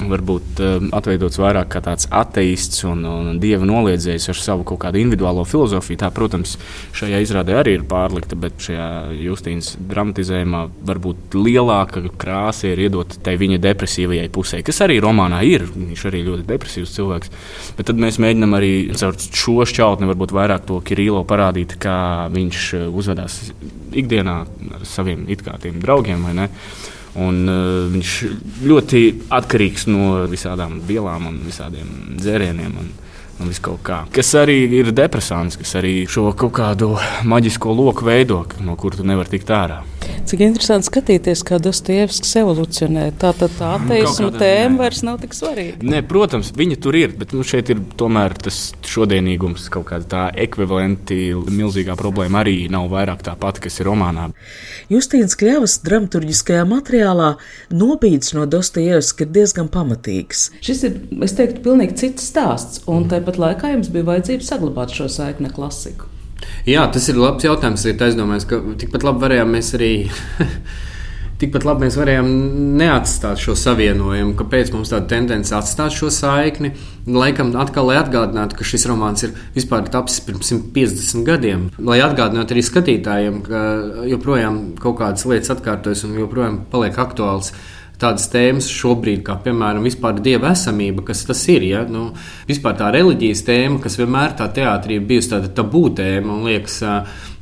varbūt 0.09 0.61
uh, 0.63 0.87
atveidots 0.95 1.39
vairāk 1.41 1.71
kā 1.73 1.81
tāds 1.85 2.07
ateists 2.11 2.83
un, 2.89 3.05
un 3.07 3.39
dieva 3.41 3.67
noliedzējs 3.67 4.29
ar 4.33 4.39
savu 4.39 4.65
kaut 4.67 4.81
kādu 4.83 5.01
individuālo 5.01 5.45
filozofiju. 5.47 5.99
Tā, 6.01 6.11
protams, 6.15 6.57
šajā 6.97 7.21
izrādē 7.23 7.57
arī 7.59 7.77
ir 7.79 7.85
pārlikta, 7.89 8.37
bet 8.39 8.59
šajā 8.63 8.89
Justīnas 9.19 9.73
dramatizējumā 9.89 10.65
varbūt 10.89 11.37
lielāka 11.37 12.03
krāsa 12.19 12.69
ir 12.71 12.83
iedota 12.87 13.19
tai 13.23 13.35
viņa 13.39 13.61
depresīvajai 13.63 14.29
pusē, 14.33 14.61
kas 14.65 14.81
arī 14.85 14.99
romānā 15.03 15.41
ir. 15.47 15.65
Viņš 15.69 16.05
arī 16.09 16.23
ļoti 16.27 16.47
depresīvs 16.49 16.95
cilvēks. 16.97 17.33
Bet 17.77 17.89
tad 17.89 18.01
mēs 18.01 18.19
mēģinām 18.21 18.55
arī 18.59 18.73
caur 18.99 19.17
šo 19.19 19.57
šķautni 19.69 20.09
varbūt 20.09 20.35
vairāk 20.35 20.67
to 20.69 20.79
Kirīlo 20.85 21.23
parādīt, 21.29 21.77
kā 21.81 22.29
viņš 22.33 22.69
eh, 22.77 22.87
uzvedās 23.01 23.41
ikdienā 23.99 24.39
ar 24.79 24.87
saviem 24.87 25.25
it 25.31 25.43
kā 25.45 25.57
tiem 25.61 25.79
draugiem. 25.83 26.25
Un, 27.19 27.43
uh, 27.49 27.89
viņš 27.91 28.15
ļoti 28.69 29.03
atkarīgs 29.35 29.87
no 29.91 30.25
visādām 30.31 30.79
vielām 30.87 31.27
un 31.31 31.39
visādiem 31.45 32.17
dzērieniem. 32.19 32.75
Un, 32.79 32.91
un. 33.39 33.53
Kas 34.11 34.33
arī 34.35 34.57
ir 34.81 34.91
depresants, 34.95 35.55
kas 35.59 35.77
arī 35.79 36.03
šo 36.11 36.29
kaut 36.35 36.57
kādu 36.59 36.93
maģisko 37.23 37.75
loku 37.75 38.07
veido, 38.07 38.43
no 38.63 38.75
kuras 38.79 38.99
tu 38.99 39.07
nevari 39.07 39.37
tikt 39.37 39.53
ārā. 39.55 39.81
Cik 40.29 40.43
interesanti 40.45 40.85
skatīties, 40.85 41.41
kā 41.41 41.57
Dostojevskis 41.57 42.35
evolūcionē. 42.43 43.07
Tā 43.17 43.31
tad 43.33 43.53
tā 43.57 43.71
ateisma 43.79 44.27
tēma 44.35 44.83
vairs 44.83 44.99
nav 45.01 45.15
tik 45.23 45.33
svarīga. 45.33 45.79
Nē, 45.81 46.03
protams, 46.05 46.51
viņa 46.53 46.75
tur 46.83 46.97
ir, 46.99 47.15
bet 47.17 47.33
nu, 47.33 47.41
šeit 47.41 47.71
ir 47.73 47.81
tomēr 47.97 48.35
tas 48.37 48.59
šodienīgums, 48.85 49.65
kaut 49.73 49.87
kāda 49.89 50.05
tā 50.11 50.25
ekvivalenti 50.45 51.31
milzīgā 51.33 51.95
problēma 51.97 52.43
arī 52.43 52.53
nav 52.69 52.91
vairāk 52.93 53.23
tā 53.25 53.33
pati, 53.41 53.63
kas 53.65 53.81
ir 53.81 53.89
romānā. 53.89 54.27
Justīns 54.93 55.33
Kļavas 55.39 55.79
dramaturgiskajā 55.87 56.67
materiālā 56.75 57.31
nobīdes 57.73 58.35
no 58.37 58.45
Dostojevska 58.45 59.25
ir 59.25 59.33
diezgan 59.39 59.73
pamatīgs. 59.73 60.51
Šis 60.61 60.85
ir, 60.85 61.01
es 61.25 61.33
teiktu, 61.41 61.65
pilnīgi 61.65 61.97
cits 62.03 62.29
stāsts, 62.29 62.85
un 62.85 63.09
tāpat 63.09 63.41
laikā 63.41 63.73
jums 63.73 63.89
bija 63.97 64.11
vajadzība 64.13 64.45
saglabāt 64.45 64.93
šo 64.93 65.09
saikni 65.09 65.49
klasiku. 65.57 66.08
Jā, 66.69 66.85
tas 66.91 67.07
ir 67.09 67.17
labs 67.19 67.47
jautājums. 67.47 67.85
Es 67.87 68.05
aizdomājos, 68.09 68.45
ka 68.49 68.61
tikpat 68.79 69.05
labi 69.07 69.25
varējām 69.25 69.57
mēs 69.57 69.73
arī. 69.79 69.93
Tikpat 71.39 71.63
labi 71.63 71.85
mēs 71.85 71.95
varējām 71.95 72.25
neatstāt 72.75 73.39
šo 73.39 73.53
savienojumu, 73.55 74.33
kāpēc 74.41 74.73
mums 74.73 74.89
tāda 74.91 75.07
tendence 75.13 75.53
atstāt 75.55 75.95
šo 75.95 76.09
saikni. 76.11 76.73
Laikam, 77.07 77.53
atkal, 77.55 77.87
lai 77.87 77.95
atgādinātu, 78.01 78.57
ka 78.59 78.67
šis 78.67 78.83
romāns 78.91 79.23
ir 79.23 79.31
vispār 79.55 79.87
tapis 79.87 80.17
pirms 80.25 80.51
150 80.51 81.23
gadiem, 81.29 81.69
lai 81.79 82.01
atgādinātu 82.03 82.57
arī 82.57 82.65
skatītājiem, 82.67 83.39
ka 83.47 83.61
joprojām 84.11 84.59
kaut 84.83 84.99
kādas 84.99 85.23
lietas 85.31 85.55
atkārtojas 85.55 86.03
un 86.09 86.19
joprojām 86.19 86.59
paliek 86.73 86.99
aktuāls 87.07 87.53
tādas 87.99 88.29
tēmas 88.31 88.69
šobrīd, 88.71 89.23
kā 89.27 89.35
piemēram 89.43 89.85
dieva 90.23 90.53
esamība, 90.53 91.03
kas 91.09 91.25
tas 91.27 91.41
ir. 91.51 91.65
Ja? 91.67 91.83
Nu, 91.87 92.09
vispār 92.47 92.77
tā 92.79 92.91
reliģijas 92.95 93.43
tēma, 93.47 93.81
kas 93.83 93.99
vienmēr 93.99 94.37
tā 94.39 94.47
teātrī 94.55 94.99
ir 94.99 95.07
bijusi 95.09 95.33
tāda 95.33 95.51
tabū 95.59 95.89
tēma, 95.97 96.37
un 96.37 96.47
liekas, 96.47 96.79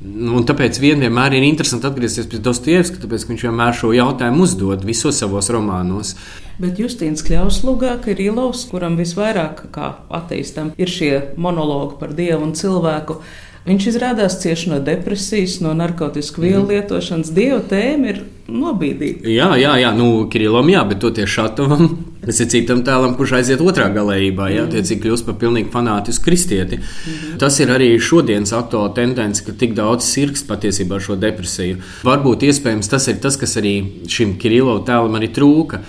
nu, 0.01 0.33
un 0.39 0.47
tāpēc 0.47 0.81
vienmēr 0.81 1.37
ir 1.37 1.47
interesanti 1.47 1.89
atgriezties 1.89 2.29
pie 2.31 2.41
Dostoevska, 2.43 3.01
tāpēc 3.03 3.27
viņš 3.29 3.47
vienmēr 3.49 3.77
šo 3.77 3.93
jautājumu 3.95 4.45
uzdod 4.47 4.85
visos 4.87 5.21
savos 5.21 5.51
romānos. 5.53 6.15
Bet 6.57 6.79
Justīns 6.81 7.21
Kļaus 7.21 7.61
Lugāk 7.67 8.07
ir 8.09 8.21
Ilovs, 8.31 8.63
kuram 8.71 8.95
visvairāk 8.97 9.67
kā 9.75 9.91
attīstam 10.09 10.71
ir 10.81 10.89
šie 10.89 11.11
monologi 11.37 11.99
par 11.99 12.15
dievu 12.17 12.47
un 12.47 12.55
cilvēku. 12.57 13.21
Viņš 13.67 13.85
izrādās 13.91 14.37
cieši 14.39 14.71
no 14.71 14.79
depresijas, 14.79 15.57
no 15.59 15.73
narkotiku 15.75 16.43
vielu 16.45 16.61
mm. 16.61 16.69
lietošanas. 16.71 17.31
Dieva 17.35 17.59
tēma 17.67 18.13
ir 18.13 18.21
nobīdīta. 18.47 19.27
Jā, 19.27 19.49
jā, 19.59 19.73
jā 19.81 19.89
nu, 19.97 20.07
Kirillam, 20.31 20.69
jā, 20.71 20.85
bet 20.87 21.01
toties 21.03 21.27
Šatovam, 21.33 21.89
tas 22.23 22.39
ir 22.43 22.47
citam 22.53 22.85
tēlam, 22.87 23.17
kurš 23.19 23.35
aiziet 23.41 23.63
otrā 23.63 23.89
galējībā, 23.91 24.47
jā, 24.53 24.63
mm. 24.63 24.71
tiecīgi 24.71 25.03
kļūst 25.03 25.27
par 25.27 25.35
pilnīgi 25.43 25.71
fanātisku 25.73 26.29
kristieti. 26.29 26.79
Mm. 26.79 27.35
Tas 27.43 27.59
ir 27.59 27.75
arī 27.75 27.91
šodienas 27.99 28.55
aktuāla 28.55 28.93
tendence, 28.95 29.43
ka 29.43 29.55
tik 29.59 29.75
daudz 29.75 30.07
sirgs 30.07 30.47
patiesībā 30.47 30.95
ar 30.95 31.07
šo 31.09 31.19
depresiju. 31.19 31.83
Varbūt 32.07 32.47
iespējams 32.47 32.91
tas 32.93 33.11
ir 33.11 33.19
tas, 33.23 33.35
kas 33.41 33.59
arī 33.59 33.75
šim 34.07 34.37
Kirillam 34.39 34.85
tēlam 34.87 35.19
arī 35.19 35.33
trūka. 35.35 35.83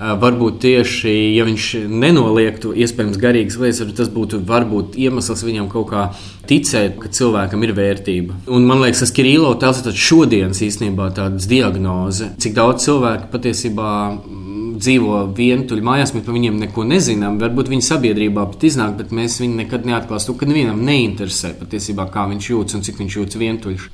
Varbūt 0.00 0.62
tieši, 0.62 1.10
ja 1.36 1.44
viņš 1.44 1.64
nenoliektu 1.92 2.70
iespējams 2.72 3.18
garīgas 3.20 3.58
lietas, 3.60 3.90
tas 3.98 4.08
būtu 4.08 4.38
varbūt 4.48 4.96
iemesls 4.96 5.44
viņam 5.44 5.66
kaut 5.68 5.90
kā 5.90 6.06
ticēt, 6.48 6.96
ka 7.02 7.10
cilvēkam 7.12 7.66
ir 7.66 7.74
vērtība. 7.76 8.38
Un 8.48 8.64
man 8.68 8.80
liekas, 8.80 9.04
tas 9.04 9.12
Kirīlo 9.12 9.52
tēls 9.60 9.82
ir 9.84 10.00
šodienas 10.08 10.62
īstenībā 10.64 11.10
tāds 11.18 11.44
diagnoze, 11.50 12.30
cik 12.40 12.56
daudz 12.56 12.88
cilvēku 12.88 13.28
patiesībā 13.34 13.92
dzīvo 14.80 15.20
vientuļi 15.36 15.84
mājās, 15.84 16.14
mēs 16.16 16.24
par 16.24 16.36
viņiem 16.38 16.60
neko 16.64 16.88
nezinām. 16.88 17.36
Varbūt 17.42 17.68
viņi 17.68 17.84
sabiedrībā 17.84 18.46
pat 18.54 18.64
iznāk, 18.70 18.96
bet 19.02 19.12
mēs 19.12 19.36
viņu 19.42 19.60
nekad 19.60 19.84
neatklāsim. 19.84 20.38
Kad 20.40 20.48
nevienam 20.48 20.80
neinteresē 20.86 21.52
patiesībā, 21.60 22.08
kā 22.14 22.24
viņš 22.30 22.52
jūtas 22.54 22.78
un 22.78 22.86
cik 22.88 23.02
viņš 23.02 23.18
jūtas 23.20 23.40
vientuļš. 23.44 23.90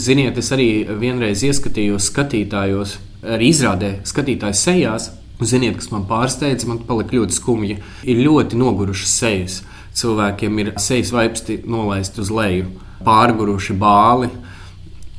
Ziniet, 0.00 0.36
es 0.40 0.52
arī 0.52 0.68
vienreiz 1.00 1.40
ieskatījos 1.48 2.12
skatītājos 2.12 2.98
arī 3.24 3.50
izrādē 3.54 3.98
skatītāju 4.08 4.56
sejās. 4.56 5.10
Ziniet, 5.40 5.78
kas 5.80 5.88
man 5.88 6.04
pārsteidza, 6.08 6.68
man 6.68 6.82
palika 6.84 7.16
ļoti 7.16 7.36
skumji. 7.36 7.78
Ir 8.04 8.22
ļoti 8.26 8.58
nogurušas 8.60 9.16
sejas. 9.22 9.60
Cilvēkiem 9.96 10.58
ir 10.62 10.72
sejas 10.80 11.10
vaipsti 11.14 11.62
nolaisti 11.68 12.20
uz 12.22 12.30
leju, 12.32 12.68
pārguruši 13.04 13.74
bāli 13.80 14.28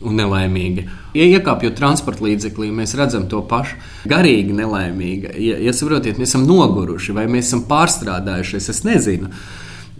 un 0.02 0.18
nelaimīgi. 0.18 0.86
Ja 1.18 1.26
iekāpjot 1.28 1.76
transporta 1.78 2.24
līdzeklī, 2.26 2.70
mēs 2.74 2.96
redzam 2.98 3.28
to 3.30 3.42
pašu. 3.50 3.78
Garīgi 4.10 4.56
nelaimīgi. 4.58 5.34
Ja, 5.44 5.58
ja 5.68 5.74
saprotiet, 5.76 6.22
mēs 6.22 6.32
esam 6.32 6.48
noguruši 6.50 7.18
vai 7.18 7.28
mēs 7.32 7.50
esam 7.50 7.66
pārstrādājušies, 7.70 8.70
es 8.72 8.82
nezinu. 8.88 9.32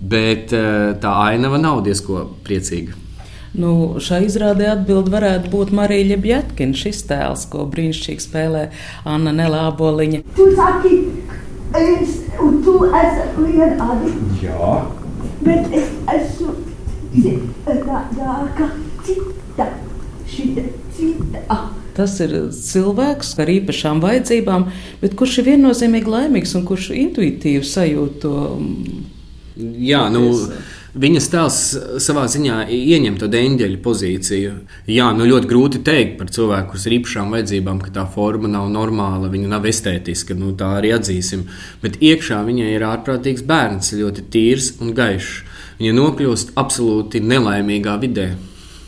Bet 0.02 0.54
eh, 0.58 0.94
tā 1.02 1.12
ainava 1.28 1.60
nav 1.62 1.84
diezko 1.86 2.24
priecīga. 2.46 2.96
Nu, 3.52 4.00
šai 4.00 4.22
izrādē 4.30 4.70
atbild 4.72 5.10
varētu 5.12 5.50
būt 5.52 5.74
Marija 5.76 6.16
Bjatkina, 6.22 6.78
šis 6.78 7.04
tēls, 7.10 7.44
ko 7.52 7.66
brīnišķīgi 7.72 8.24
spēlē 8.24 8.62
Anna 9.04 9.34
Nelāboliņa. 9.36 10.22
Tu 10.38 10.48
saki, 10.56 10.94
es, 11.76 12.16
un 12.40 12.62
tu 12.64 12.78
esi 12.88 13.28
vienādi. 13.42 14.14
Jā. 14.46 14.72
Bet 15.44 15.68
es 15.76 15.92
esmu 16.16 16.56
citādāka, 17.12 18.72
cita, 19.04 19.68
šita, 20.32 20.68
cita. 20.96 21.62
Tas 21.92 22.14
ir 22.24 22.38
cilvēks 22.56 23.34
ar 23.44 23.52
īpašām 23.52 24.00
vajadzībām, 24.04 24.70
bet 25.02 25.18
kurš 25.20 25.42
ir 25.42 25.50
viennozīmīgi 25.52 26.14
laimīgs 26.14 26.56
un 26.56 26.64
kurš 26.70 26.94
intuitīvi 26.96 27.68
sajūt 27.68 28.22
to. 28.24 28.36
Jā, 29.60 30.06
nu. 30.14 30.30
Viņas 30.92 31.28
tēls 31.32 31.58
savā 32.04 32.26
ziņā 32.28 32.66
ieņem 32.68 33.16
tādu 33.22 33.38
eņģeļa 33.40 33.78
pozīciju. 33.84 34.56
Jā, 34.92 35.06
nu 35.16 35.24
ļoti 35.30 35.48
grūti 35.48 35.80
pateikt 35.80 36.18
par 36.20 36.34
cilvēku 36.36 36.76
ar 36.76 36.96
īpašām 36.98 37.32
vajadzībām, 37.32 37.80
ka 37.80 37.94
tā 37.96 38.04
forma 38.12 38.52
nav 38.52 38.68
normāla, 38.74 39.30
viņa 39.32 39.54
nav 39.54 39.70
estētiska, 39.72 40.36
nu 40.36 40.52
tā 40.60 40.74
arī 40.82 40.92
atzīsim. 40.98 41.46
Bet 41.80 41.96
iekšā 42.04 42.42
viņai 42.44 42.74
ir 42.76 42.84
ārprātīgs 42.90 43.48
bērns, 43.48 43.94
ļoti 43.96 44.28
tīrs 44.36 44.74
un 44.84 44.92
gaišs. 44.98 45.32
Viņa 45.80 45.96
nokļūst 45.98 46.56
absolūti 46.60 47.24
nelaimīgā 47.24 47.96
vidē. 48.04 48.28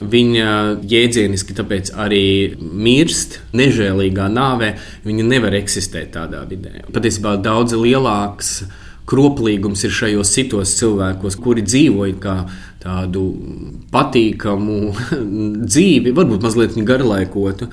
Viņa 0.04 0.84
jēdzieniski 0.84 1.56
tāpēc 1.56 1.94
arī 2.04 2.26
mirst 2.60 3.40
nežēlīgā 3.56 4.28
nāvē. 4.28 4.74
Viņa 5.08 5.26
nevar 5.32 5.56
eksistēt 5.56 6.12
tādā 6.18 6.44
vidē. 6.50 6.84
Patiesībā 6.92 7.38
daudz 7.40 7.78
lielāks 7.80 8.58
kroplīgums 9.10 9.84
ir 9.88 9.94
šajos 9.94 10.32
citos 10.36 10.76
cilvēkos, 10.80 11.38
kuri 11.44 11.66
dzīvoja 11.66 12.20
kā 12.24 12.36
tādu 12.84 13.24
patīkamu 13.94 14.80
dzīvi, 15.72 16.14
varbūt 16.16 16.44
mazliet 16.46 16.78
garlaikotu, 16.88 17.70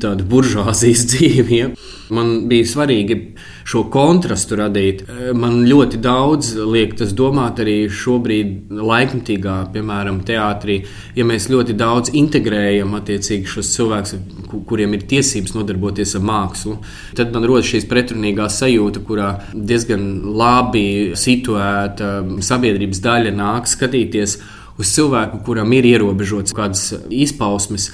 tādu 0.00 0.26
buržāzijas 0.30 1.04
dzīvi. 1.12 1.58
Ja. 1.58 1.70
Man 2.14 2.44
bija 2.50 2.66
svarīgi 2.68 3.16
šo 3.64 3.86
kontrastu 3.92 4.58
radīt. 4.60 5.04
Man 5.36 5.62
ļoti 5.64 5.98
daudz 6.04 6.52
liek 6.60 6.92
tas 6.98 7.14
domāt 7.16 7.62
arī 7.64 7.76
šobrīd 7.88 8.72
laikmatīgā, 8.76 9.56
piemēram, 9.72 10.20
teātrī, 10.28 10.82
ja 11.16 11.24
mēs 11.24 11.48
ļoti 11.52 11.76
daudz 11.80 12.12
integrējam 12.16 12.92
attiecīgi 12.98 13.48
šos 13.54 13.72
cilvēkus, 13.76 14.18
kuriem 14.68 14.94
ir 14.98 15.06
tiesības 15.08 15.56
nodarboties 15.56 16.14
ar 16.18 16.26
mākslu, 16.28 16.76
tad 17.16 17.32
man 17.34 17.48
rodas 17.48 17.70
šīs 17.72 17.88
pretrunīgā 17.90 18.50
sajūta, 18.52 19.02
kurā 19.08 19.30
diezgan 19.54 20.04
labi 20.36 21.16
situēta 21.18 22.18
sabiedrības 22.44 23.00
daļa 23.04 23.34
nāk 23.34 23.70
skatīties 23.70 24.38
uz 24.78 24.90
cilvēku, 24.94 25.42
kuram 25.46 25.72
ir 25.76 25.86
ierobežots 25.94 26.56
kādas 26.56 26.90
izpausmes. 27.10 27.90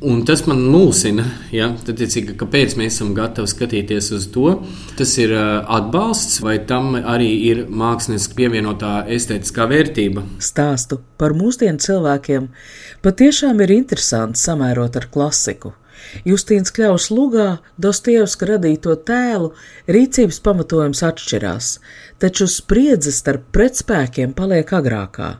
Un 0.00 0.22
tas 0.24 0.46
man 0.48 0.62
mulsina, 0.72 1.26
ja? 1.52 1.66
tad, 1.84 1.98
tiecīgi, 2.00 2.32
kāpēc 2.40 2.72
mēs 2.80 2.94
esam 2.94 3.10
gatavi 3.12 3.50
skatīties 3.52 4.06
uz 4.16 4.30
to. 4.32 4.54
Tas 4.96 5.12
ir 5.20 5.34
atbalsts, 5.36 6.38
vai 6.40 6.54
tam 6.64 6.94
arī 6.96 7.28
ir 7.50 7.66
mākslinieks 7.68 8.30
pievienotā 8.38 8.94
estētiskā 9.12 9.68
vērtība. 9.68 10.24
Stāstu 10.40 11.02
par 11.20 11.36
mūsdienu 11.36 11.84
cilvēkiem 11.84 12.48
patiešām 13.04 13.60
ir 13.60 13.76
interesanti 13.76 14.40
samērot 14.40 14.96
ar 15.02 15.10
klasiku. 15.12 15.74
Justīns 16.28 16.72
Kļaus 16.74 17.08
lugā 17.12 17.48
Dostievska 17.80 18.48
radīto 18.52 18.96
tēlu 19.08 19.52
rīcības 19.90 20.40
pamatojums 20.44 21.02
atšķirās, 21.06 21.70
taču 22.22 22.48
spriedze 22.50 23.12
starp 23.14 23.46
pretspēkiem 23.54 24.34
paliek 24.36 24.74
agrākā. 24.80 25.32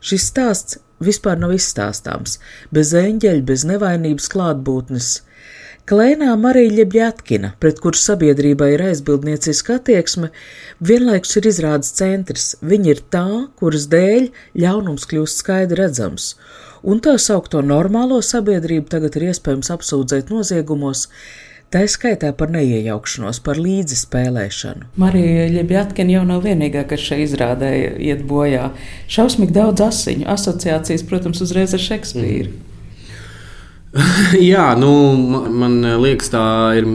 Šis 0.00 0.30
stāsts 0.32 0.80
vispār 1.04 1.38
nav 1.40 1.54
izstāstāms, 1.56 2.38
bez 2.74 2.94
eņģeļa, 2.98 3.46
bez 3.50 3.66
nevainības 3.68 4.30
klātbūtnes. 4.34 5.14
Klēnā 5.84 6.30
Marija 6.40 6.70
Ļebļatkina, 6.78 7.50
pret 7.60 7.76
kuru 7.84 7.98
sabiedrībai 8.00 8.70
ir 8.72 8.82
aizbildnieciska 8.86 9.74
attieksme, 9.76 10.30
vienlaikus 10.80 11.36
ir 11.36 11.48
izrādes 11.50 11.90
centrs. 11.98 12.54
Viņa 12.64 12.88
ir 12.94 13.02
tā, 13.12 13.26
kuras 13.60 13.84
dēļ 13.92 14.30
ļaunums 14.64 15.04
kļūst 15.10 15.44
skaidri 15.44 15.82
redzams, 15.82 16.30
un 16.88 17.04
tā 17.04 17.18
saukto 17.20 17.60
normālo 17.60 18.22
sabiedrību 18.24 18.88
tagad 18.96 19.20
ir 19.20 19.28
iespējams 19.34 19.74
apsūdzēt 19.76 20.32
noziegumos, 20.32 21.10
Tā 21.74 21.80
skaitā 21.90 22.28
par 22.38 22.52
neiejaukšanos, 22.54 23.40
par 23.42 23.58
līdzispēlēšanu. 23.58 24.92
Marija 25.00 25.48
Ļebjatkina 25.56 26.14
jau 26.14 26.20
nav 26.28 26.44
vienīgā, 26.44 26.84
kas 26.86 27.02
šeit 27.02 27.24
izrādē 27.24 27.72
iet 27.98 28.22
bojā. 28.30 28.68
Šausmīgi 29.10 29.56
daudz 29.56 29.82
asiņu, 29.82 30.28
asociācijas, 30.36 31.02
protams, 31.08 31.42
uzreiz 31.42 31.74
ar 31.74 31.82
Šekspīru. 31.82 32.52
Mm. 32.52 32.73
Jā, 34.52 34.72
nu, 34.78 34.90
man 35.54 35.76
liekas, 36.02 36.30
tā 36.32 36.42
ir 36.80 36.86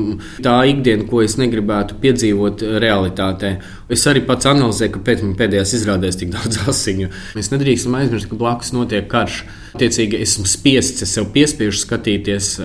tā 0.44 0.56
ikdiena, 0.68 1.06
ko 1.08 1.22
es 1.24 1.38
negribētu 1.40 1.96
piedzīvot 2.02 2.64
realitātē. 2.84 3.54
Es 3.92 4.04
arī 4.10 4.26
pats 4.28 4.50
analizēju, 4.52 4.98
kāpēc 4.98 5.24
man 5.24 5.38
pēdējās 5.40 5.74
izrādēs 5.80 6.20
tik 6.20 6.34
daudz 6.36 6.60
asiņu. 6.74 7.12
Mēs 7.40 7.52
nedrīkstam 7.54 7.96
aizmirst, 8.02 8.28
ka 8.32 8.40
blakus 8.40 8.74
notiek 8.76 9.08
karš. 9.12 9.46
Tiecīgi 9.80 10.20
esmu 10.26 10.48
spiests, 10.50 11.06
es 11.06 11.16
sev 11.16 11.30
piespiežu 11.32 11.86
skatīties, 11.86 12.56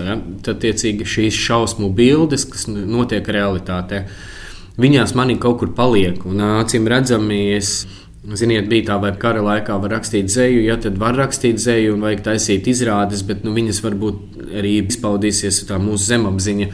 tad 0.43 0.63
tiecīgi 0.63 1.07
šīs 1.07 1.39
šausmu 1.45 1.93
bildes, 1.95 2.47
kas 2.49 2.67
notiek 2.67 3.27
realitātē, 3.31 4.03
viņās 4.81 5.15
manī 5.15 5.37
kaut 5.39 5.61
kur 5.61 5.71
paliek. 5.77 6.19
Un 6.27 6.43
acīm 6.57 6.89
redzami, 6.91 7.39
es 7.55 7.85
Ziniet, 8.33 8.65
bija 8.69 8.87
tā, 8.87 8.95
vai 9.01 9.11
kara 9.21 9.43
laikā 9.45 9.75
var 9.83 9.91
rakstīt 9.99 10.31
zēju, 10.33 10.63
ja 10.65 10.79
tad 10.81 10.97
var 10.97 11.13
rakstīt 11.19 11.59
zēju 11.61 11.93
un 11.93 12.05
vajag 12.07 12.23
taisīt 12.25 12.65
izrādes, 12.71 13.21
bet 13.27 13.43
nu, 13.45 13.53
viņas 13.53 13.81
varbūt 13.85 14.39
arī 14.61 14.71
izpaudīsies 14.81 15.61
tā 15.69 15.77
mūsu 15.81 16.09
zemapziņa. 16.09 16.69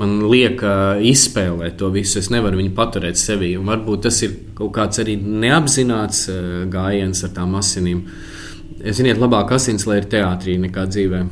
Man 0.00 0.18
liekas, 0.30 1.00
izspēlēt 1.02 1.80
to 1.80 1.88
visu. 1.90 2.20
Es 2.20 2.28
nevaru 2.30 2.60
viņu 2.60 2.74
paturēt 2.76 3.18
sevī. 3.18 3.56
Un 3.58 3.66
varbūt 3.66 4.04
tas 4.06 4.20
ir 4.22 4.36
kaut 4.54 4.70
kāds 4.76 5.00
arī 5.02 5.16
neapzināts 5.18 6.28
gājiens 6.70 7.24
ar 7.26 7.32
tām 7.34 7.56
asinīm. 7.58 8.04
Ziniet, 8.80 9.18
labāk 9.20 9.50
asins, 9.56 9.84
lai 9.88 9.98
ir 10.00 10.06
teātrī 10.12 10.54
nekā 10.62 10.86
dzīvē. 10.88 11.24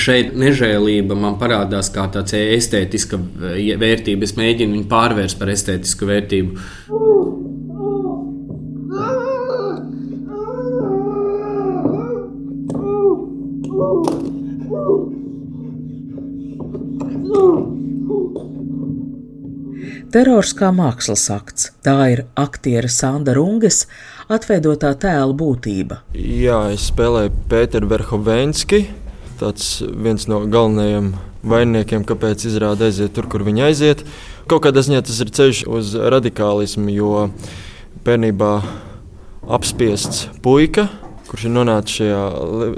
Šeit 0.00 0.30
nežēlība 0.40 1.16
man 1.18 1.40
parādās 1.40 1.90
kā 1.92 2.06
tāds 2.12 2.36
estētiska 2.38 3.18
vērtība. 3.82 4.28
Es 4.28 4.36
mēģinu 4.38 4.78
viņu 4.78 4.88
pārvērst 4.92 5.40
par 5.40 5.50
estētisku 5.52 6.08
vērtību. 6.12 6.62
Terors 20.14 20.52
kā 20.54 20.68
mākslas 20.70 21.24
akts- 21.34 21.72
tā 21.82 21.96
ir 22.12 22.20
aktiera 22.38 22.86
Sanda 22.86 23.32
Runges 23.34 23.80
atveidotā 24.30 24.92
tēla 24.94 25.34
būtība. 25.34 25.96
Jā, 26.14 26.70
es 26.70 26.84
spēlēju 26.92 27.32
Pēteru 27.50 27.88
Verhovenski. 27.90 28.86
Tas 29.40 29.82
viens 29.82 30.28
no 30.28 30.46
galvenajiem 30.46 31.16
vainniekiem, 31.42 32.04
kāpēc 32.06 32.46
izrāda 32.46 32.86
aiziet 32.86 33.12
tur, 33.12 33.26
kur 33.26 33.42
viņa 33.42 33.66
aiziet. 33.66 34.04
Kaut 34.46 34.62
kādā 34.62 34.86
ziņā 34.86 35.02
tas 35.02 35.18
ir 35.18 35.34
ceļš 35.34 35.66
uz 35.66 35.94
radikālismu, 35.98 36.94
jo 36.94 37.30
bērnībā 38.04 38.62
apspiests 39.50 40.28
puika 40.42 40.88
kurš 41.34 41.48
ir 41.48 41.50
nonācis 41.50 41.96
šajā 41.98 42.18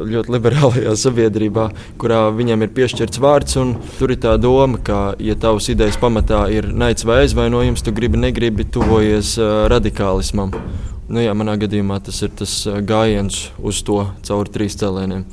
ļoti 0.09 0.33
liberālajā 0.33 0.95
sabiedrībā, 0.97 1.67
kurā 2.01 2.23
viņam 2.33 2.65
ir 2.65 2.71
piešķirts 2.79 3.21
vārds. 3.21 3.59
Tur 3.99 4.15
ir 4.15 4.21
tā 4.23 4.39
doma, 4.41 4.81
ka, 4.81 5.01
ja 5.21 5.37
tavs 5.37 5.69
idejas 5.69 5.99
pamatā 6.01 6.47
ir 6.55 6.71
naids 6.73 7.05
vai 7.05 7.21
aizvainojums, 7.27 7.85
tu 7.85 7.93
gribi, 7.93 8.17
negribi 8.23 8.65
tuvojies 8.65 9.35
uh, 9.37 9.67
radikālismam. 9.69 10.57
Nu, 11.07 11.21
jā, 11.21 11.37
manā 11.37 11.59
gadījumā 11.61 12.01
tas 12.09 12.23
ir 12.25 12.33
tas 12.35 12.57
gājiens 12.89 13.51
uz 13.61 13.85
to 13.85 14.01
cauri 14.25 14.57
trīs 14.57 14.81
cēlēniem. 14.81 15.29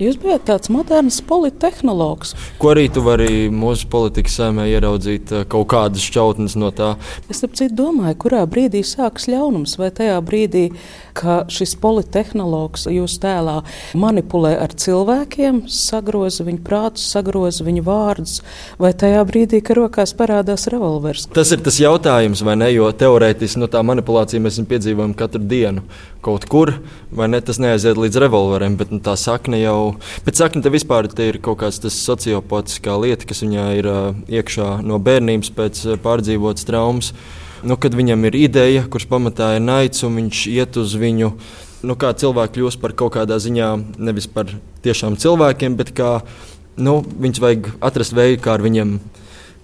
Jūs 0.00 0.16
bijat 0.16 0.46
tāds 0.48 0.70
moderns 0.72 1.18
politehnologs. 1.28 2.30
Ko 2.56 2.70
arī 2.72 2.86
tu 2.88 3.02
vari 3.04 3.50
mūsu 3.52 3.84
politikas 3.92 4.38
sēmē 4.38 4.64
ieraudzīt 4.70 5.34
kaut 5.52 5.66
kādas 5.74 6.06
šķautnes 6.08 6.56
no 6.56 6.70
tā? 6.72 6.94
Es 7.28 7.44
domāju, 7.76 8.16
kurā 8.22 8.46
brīdī 8.48 8.80
sākas 8.80 9.28
ļaunums, 9.28 9.76
vai 9.76 9.90
tajā 9.92 10.16
brīdī, 10.24 10.70
ka 11.16 11.44
šis 11.50 11.76
politehnologs 11.80 12.86
jūs 12.90 13.18
tēlā 13.22 13.60
manipulē 13.98 14.56
ar 14.62 14.74
cilvēkiem, 14.74 15.64
sagroza 15.70 16.46
viņu 16.46 16.62
prātus, 16.66 17.08
sagroza 17.12 17.66
viņu 17.66 17.84
vārdus, 17.86 18.40
vai 18.80 18.92
tajā 18.96 19.24
brīdī, 19.28 19.62
ka 19.64 19.76
rokās 19.78 20.14
parādās 20.16 20.68
revolvers. 20.72 21.28
Tas 21.34 21.52
ir 21.54 21.64
tas 21.64 21.80
jautājums, 21.82 22.44
vai 22.46 22.56
ne? 22.60 22.70
Jo 22.74 22.90
teorētiski 22.94 23.60
no 23.60 23.66
nu, 23.66 23.72
tā 23.72 23.82
manipulācija 23.86 24.42
mēs 24.42 24.60
piedzīvojam 24.70 25.16
katru 25.18 25.42
dienu 25.44 25.84
kaut 26.24 26.44
kur, 26.50 26.74
vai 27.16 27.30
ne? 27.32 27.40
Tas 27.44 27.58
neaiziet 27.62 27.98
līdz 27.98 28.18
revolveram, 28.20 28.76
bet 28.80 28.92
nu, 28.92 29.00
tā 29.04 29.16
sakne 29.18 29.60
jau 29.60 29.80
Bet 30.24 30.38
sakni, 30.38 30.62
te 30.62 30.70
vispār 30.72 31.08
te 31.10 31.28
ir 31.30 31.40
kaut 31.42 31.60
kāds 31.62 31.80
tas 31.82 31.96
sociopātiskā 32.06 32.94
lieta, 33.00 33.26
kas 33.28 33.42
viņā 33.44 33.66
ir 33.78 33.88
uh, 33.90 34.00
iekšā 34.30 34.80
no 34.86 35.00
bērnības 35.02 35.52
pēc 35.56 35.84
pārdzīvotas 36.04 36.68
traumas. 36.68 37.12
Nu, 37.60 37.76
kad 37.76 37.92
viņam 37.92 38.24
ir 38.30 38.36
ideja, 38.38 38.84
kurš 38.88 39.04
pamatā 39.10 39.54
ir 39.58 39.64
naids, 39.64 40.00
un 40.06 40.16
viņš 40.16 40.44
iet 40.48 40.78
uz 40.80 40.94
viņu, 40.96 41.32
nu, 41.84 41.96
kā 42.00 42.12
cilvēki 42.16 42.56
kļūst 42.56 42.80
par 42.80 42.94
kaut 42.96 43.18
kādā 43.18 43.36
ziņā 43.42 43.68
nevis 44.00 44.28
par 44.32 44.48
tiešām 44.84 45.18
cilvēkiem, 45.20 45.76
bet 45.76 45.92
kā 45.96 46.20
nu, 46.80 47.00
viņus 47.04 47.42
vajag 47.44 47.68
atrast 47.84 48.16
veidu, 48.16 48.40
kā 48.46 48.56
viņiem, 48.62 48.94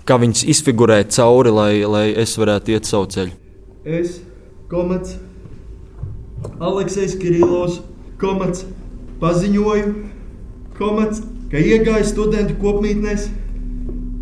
kā 0.09 0.19
viņus 0.21 0.45
izfigurēt 0.53 1.15
cauri, 1.17 1.55
lai, 1.57 1.71
lai 1.89 2.05
es 2.13 2.37
varētu 2.37 2.77
iet 2.77 2.89
savu 2.89 3.09
ceļu. 3.15 3.33
Es, 3.87 4.19
komats, 4.69 5.17
Aleksis 6.61 7.17
Kirilovs, 7.17 7.81
komats, 8.21 8.67
paziņoju, 9.23 9.95
komats, 10.77 11.25
ka 11.49 11.65
iegāja 11.65 12.05
studentu 12.05 12.59
kopmītnēs 12.61 13.31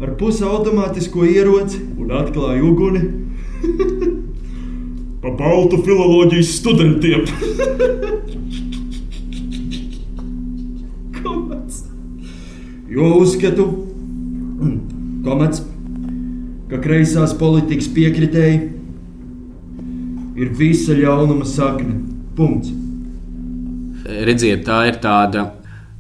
ar 0.05 0.15
pusautomātisko 0.21 1.27
ieroci 1.27 1.83
un 1.99 2.15
atklāja 2.15 2.63
uguni. 2.63 3.24
pa 5.23 5.35
baltu 5.39 5.83
filozofijas 5.85 6.55
studentiem. 6.59 7.25
komats. 11.25 11.85
Jo 12.91 13.11
uzskatu, 13.19 13.67
komats, 15.25 15.65
ka 16.71 16.79
kreisās 16.85 17.35
politikas 17.39 17.89
piekritēji 17.95 18.61
ir 20.41 20.55
visa 20.59 20.97
ļaunuma 20.99 21.47
sakne. 21.49 22.01
Punkts. 22.35 22.73
Redziet, 24.05 24.65
tā 24.67 24.85
ir 24.91 24.99
tāda 25.03 25.47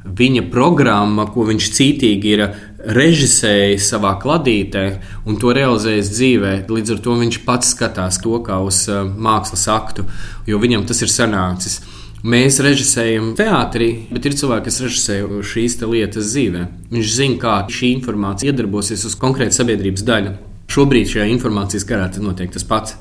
viņa 0.04 0.48
programma, 0.52 1.26
ko 1.30 1.46
viņš 1.48 1.68
cītīgi 1.76 2.34
ir 2.34 2.42
režisēja 2.86 3.80
savā 3.80 4.14
kladītē 4.20 4.84
un 5.28 5.38
to 5.40 5.52
realizējis 5.56 6.12
dzīvē. 6.12 6.54
Līdz 6.68 6.96
ar 6.96 7.02
to 7.04 7.16
viņš 7.20 7.40
pats 7.46 7.74
skatās 7.74 8.20
to 8.22 8.38
kā 8.44 8.60
uz 8.64 8.84
uh, 8.92 9.04
mākslas 9.04 9.66
aktu, 9.72 10.06
jo 10.48 10.60
viņam 10.62 10.86
tas 10.88 11.02
ir 11.04 11.12
sanācis. 11.12 11.80
Mēs 12.24 12.56
režisējam 12.64 13.34
teātrī, 13.36 13.88
bet 14.08 14.24
ir 14.24 14.36
cilvēki, 14.40 14.64
kas 14.70 14.80
režisē 14.80 15.18
šīs 15.44 15.76
lietas 15.84 16.30
dzīvē. 16.32 16.62
Viņš 16.94 17.14
zina, 17.18 17.40
kā 17.42 17.56
šī 17.68 17.90
informācija 17.98 18.48
iedarbosies 18.48 19.04
uz 19.04 19.16
konkrētu 19.20 19.58
sabiedrības 19.58 20.06
daļu. 20.08 20.36
Šobrīd 20.72 21.10
šajā 21.12 21.28
informācijas 21.34 21.84
karā 21.84 22.08
tas 22.08 22.24
notiek 22.24 22.52
tas 22.54 22.64
pats. 22.64 22.96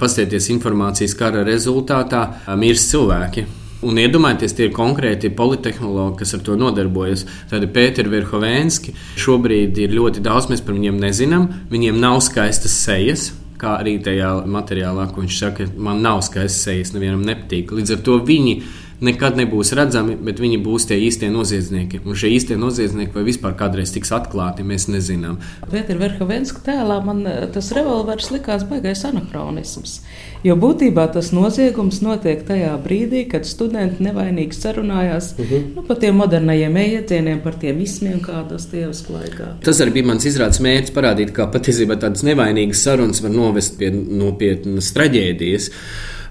Pastieties 0.00 0.50
informācijas 0.50 1.14
kara 1.14 1.46
rezultātā 1.46 2.26
mirst 2.58 2.90
cilvēki. 2.90 3.46
Un 3.84 4.00
iedomājieties, 4.00 4.56
tie 4.56 4.68
ir 4.68 4.74
konkrēti 4.76 5.30
politehnologi, 5.36 6.18
kas 6.22 6.34
ar 6.36 6.42
to 6.46 6.56
nodarbojas. 6.58 7.26
Tādi 7.50 7.68
Pēteri 7.70 8.12
Verhovenski 8.12 8.94
šobrīd 9.20 9.78
ir 9.84 9.96
ļoti 9.96 10.22
daudz, 10.24 10.48
mēs 10.52 10.64
par 10.64 10.78
viņiem 10.78 11.00
nezinām. 11.02 11.48
Viņiem 11.72 12.00
nav 12.00 12.20
skaistas 12.24 12.76
sejas, 12.86 13.28
kā 13.60 13.76
arī 13.80 13.98
tajā 14.04 14.30
materiālā, 14.50 15.08
ko 15.12 15.24
viņš 15.24 15.40
saka, 15.40 15.68
man 15.76 16.02
nav 16.04 16.22
skaists 16.26 16.64
sejas, 16.66 16.94
nevienam 16.96 17.24
nepatīk. 17.26 17.74
Līdz 17.76 17.96
ar 17.96 18.02
to 18.06 18.18
viņi 18.24 18.56
nekad 19.04 19.38
nebūs 19.38 19.72
redzami, 19.78 20.16
bet 20.16 20.42
viņi 20.42 20.60
būs 20.64 20.88
tie 20.90 20.98
īstie 21.06 21.30
noziedznieki. 21.32 22.02
Un 22.04 22.18
šie 22.18 22.32
īstie 22.34 22.58
noziedznieki 22.60 23.14
vai 23.14 23.24
vispār 23.30 23.56
kādreiz 23.60 23.94
tiks 23.94 24.12
atklāti, 24.16 24.66
mēs 24.66 24.88
nezinām. 24.90 25.38
Pēter 25.70 26.00
Verhovenska 26.02 26.64
tēlā 26.66 26.98
man 27.04 27.24
eh, 27.30 27.46
tas 27.54 27.70
revolvers 27.76 28.32
likās 28.34 28.66
baigais 28.68 29.04
anahronisms. 29.08 30.00
Jo 30.44 30.58
būtībā 30.60 31.06
tas 31.14 31.30
noziegums 31.32 32.02
notiek 32.04 32.42
tajā 32.44 32.74
brīdī, 32.84 33.24
kad 33.32 33.46
studenti 33.48 34.04
nevainīgi 34.04 34.58
sarunājās 34.58 35.32
uh 35.38 35.44
Mhm. 35.44 35.54
-huh. 35.54 35.74
nu, 35.76 35.82
par 35.82 35.96
tiem 35.96 36.14
modernajiem 36.14 36.76
iedzieniem, 36.76 37.40
par 37.42 37.54
tiem 37.54 37.80
ismiem, 37.80 38.20
kādos 38.20 38.66
tievas 38.70 39.04
laikā. 39.08 39.46
Tas 39.64 39.80
arī 39.80 39.92
bija 39.92 40.06
mans 40.06 40.24
izrādes 40.24 40.60
mērķis 40.60 40.94
parādīt, 40.94 41.32
kā 41.32 41.50
patiesībā 41.52 41.96
tādas 41.96 42.22
nevainīgas 42.22 42.82
sarunas 42.82 43.22
var 43.22 43.30
novest 43.30 43.78
pie 43.78 43.90
nopietnas 43.90 44.92
traģēdijas. 44.92 45.70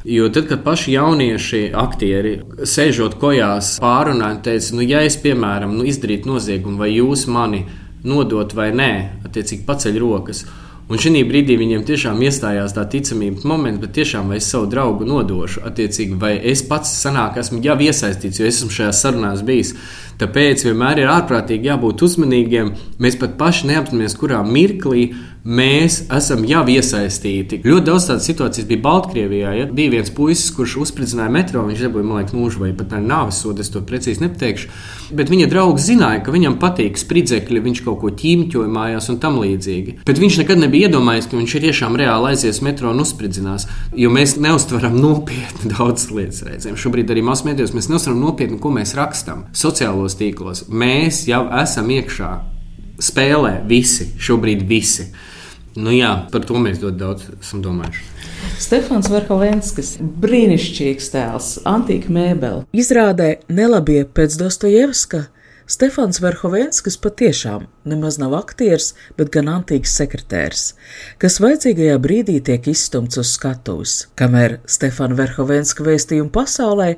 Jo 0.04 0.28
tad, 0.30 0.50
kad 0.50 0.64
paši 0.66 0.98
jaunieši, 0.98 1.62
aktieri, 1.80 2.34
sēžot 2.68 3.16
kojās, 3.22 3.78
pārunāja, 3.80 4.42
teica, 4.50 4.76
nu, 4.76 4.84
ja 4.84 5.00
es, 5.08 5.16
piemēram, 5.24 5.78
nu, 5.78 5.86
izdarītu 5.88 6.28
noziegumu, 6.28 6.82
vai 6.82 6.90
jūs 6.92 7.24
mani 7.32 7.64
nodot 8.04 8.52
vai 8.58 8.74
nē, 8.76 8.92
attiecīgi 9.24 9.64
paceļ 9.68 10.00
rokas. 10.04 10.44
Un 10.92 11.00
šī 11.00 11.22
brīdī 11.24 11.56
viņiem 11.56 11.86
tiešām 11.88 12.20
iestājās 12.28 12.74
tā 12.76 12.84
ticamības 12.92 13.46
moments, 13.48 13.80
bet 13.80 13.94
tiešām 13.96 14.28
vai 14.34 14.42
es 14.42 14.50
savu 14.52 14.68
draugu 14.68 15.08
nodošu, 15.08 15.64
attiecīgi, 15.70 16.18
vai 16.20 16.34
es 16.52 16.66
pats 16.68 16.92
sanāk, 17.00 17.40
esmu 17.40 17.62
jau 17.64 17.78
iesaistīts, 17.86 18.42
jo 18.42 18.50
esmu 18.50 18.68
šajās 18.76 19.00
sarunās 19.06 19.46
bijis. 19.48 19.72
Tāpēc 20.20 20.66
vienmēr 20.68 21.06
ir 21.06 21.14
ārprātīgi 21.14 21.72
jābūt 21.72 22.04
uzmanīgiem. 22.04 22.74
Mēs 23.00 23.16
pat 23.22 23.40
paši 23.40 23.72
neapzināmies, 23.72 24.18
kurā 24.20 24.44
mirklī 24.44 25.14
mēs 25.44 26.06
esam 26.14 26.46
jau 26.48 26.64
iesaistīti. 26.72 27.60
Ļoti 27.68 27.86
daudz 27.90 28.08
tādas 28.08 28.28
situācijas 28.30 28.68
bija 28.70 28.82
Baltkrievijā. 28.84 29.54
Ja? 29.58 29.66
Bija 29.68 29.92
viens 29.98 30.12
puisis, 30.16 30.52
kurš 30.56 30.78
uzspridzināja 30.86 31.32
metro, 31.34 31.64
viņš 31.68 31.84
dabūja, 31.84 32.08
man 32.08 32.22
liekas, 32.22 32.36
mūžu 32.38 32.64
vai 32.64 32.72
pat 32.78 32.96
nāves 33.04 33.42
sodu, 33.44 33.64
es 33.64 33.72
to 33.74 33.82
precīzi 33.84 34.24
nepateikšu. 34.24 34.72
Bet 35.20 35.32
viņa 35.32 35.50
draugs 35.52 35.88
zināja, 35.90 36.22
ka 36.24 36.34
viņam 36.34 36.56
patīk 36.62 37.00
spridzekļi, 37.00 37.64
viņš 37.68 37.84
kaut 37.84 38.00
ko 38.02 38.14
ķīmķoja 38.24 38.72
mājās 38.72 39.10
un 39.12 39.20
tam 39.24 39.42
līdzīgi. 39.44 39.98
Bet 40.08 40.22
viņš 40.24 40.40
nekad 40.44 40.64
nebija 40.64 40.88
iedomājies, 40.88 41.28
ka 41.28 41.40
viņš 41.40 41.58
ir 41.58 41.68
tiešām 41.68 42.00
reāli 42.00 42.32
aizies 42.32 42.64
metro 42.64 42.94
un 42.94 43.04
uzspridzinās. 43.04 43.68
Jo 44.00 44.14
mēs 44.14 44.38
neustveram 44.40 44.96
nopietni 44.96 45.72
daudzas 45.76 46.08
lietas. 46.14 46.42
Reizēm. 46.48 46.80
Šobrīd 46.80 47.12
arī 47.12 47.26
masmedijos 47.26 47.76
mēs 47.76 47.92
neustveram 47.92 48.24
nopietni, 48.24 48.62
ko 48.64 48.72
mēs 48.74 48.96
rakstām 48.98 49.46
sociālos 49.56 50.16
tīklos. 50.20 50.66
Mēs 50.72 51.26
jau 51.28 51.46
esam 51.62 51.92
iekšā 51.94 52.32
spēlē 53.04 53.60
visi, 53.68 54.12
šobrīd 54.22 54.64
visi. 54.70 55.12
Nu, 55.76 55.90
jā, 55.90 56.12
par 56.30 56.44
to 56.46 56.60
mēs 56.62 56.82
ļoti 56.84 57.00
daudz 57.00 57.30
esam 57.40 57.64
domājuši. 57.66 58.04
Stefans 58.62 59.10
Verhovenskis, 59.10 59.96
brīnišķīgs 60.22 61.08
tēls, 61.14 61.48
antīka 61.70 62.14
mēbele. 62.14 62.68
Izrādē 62.78 63.40
nelabie 63.50 64.04
pēc 64.06 64.38
Dostojevska. 64.38 65.28
Stefans 65.64 66.20
Verhovenskis 66.20 66.98
patiešām 67.00 67.66
nemaz 67.88 68.18
nav 68.20 68.36
aktieris, 68.36 68.90
bet 69.18 69.32
gan 69.34 69.48
antīks 69.48 69.94
sekretārs, 69.96 70.64
kas 71.24 71.40
vajadzīgajā 71.42 71.96
brīdī 72.04 72.36
tiek 72.44 72.68
izstumts 72.68 73.18
uz 73.22 73.32
skatuves. 73.38 73.94
Kamēr 74.20 74.58
Stefana 74.68 75.16
Verhovenska 75.18 75.86
vēstījumu 75.88 76.34
pasaulē, 76.36 76.90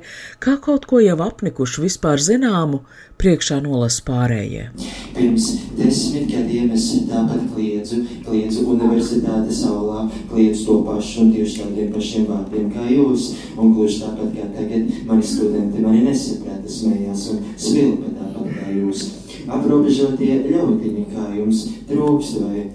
kā 0.42 0.56
kaut 0.62 0.88
ko 0.90 0.98
jau 1.00 1.16
apnikuši 1.28 1.86
vispār 1.86 2.20
zināmu, 2.20 2.82
priekšā 3.20 3.60
nolas 3.64 3.98
pārējie. 4.04 4.68
Pirms 5.16 5.46
desmit 5.78 6.28
gadiem 6.30 6.72
es 6.76 6.86
tāpat 7.08 7.46
kliedzu, 7.54 8.02
kliedzu 8.26 8.66
universitātes 8.74 9.62
aulā, 9.68 10.04
kliedzu 10.30 10.66
to 10.66 10.76
pašu 10.86 11.24
un 11.24 11.32
tieši 11.34 11.62
tādiem 11.62 11.92
pašiem 11.94 12.26
vārdiem 12.28 12.68
kā 12.74 12.84
jūs, 12.92 13.30
un 13.56 13.72
gluži 13.76 14.02
tāpat 14.04 14.34
kā 14.36 14.48
tagad 14.56 14.92
mani 15.08 15.24
studenti 15.24 15.84
mani 15.84 16.04
nesaprata, 16.10 16.68
smējās 16.68 17.26
un 17.32 17.42
svilpa 17.56 18.12
tāpat 18.20 18.52
kā 18.60 18.76
jūs. 18.76 19.06
Aprobežotie 19.46 20.40
ļautiņi 20.50 21.04
kā 21.12 21.28
jums 21.38 21.66
trūkst 21.88 22.40
vai 22.42 22.66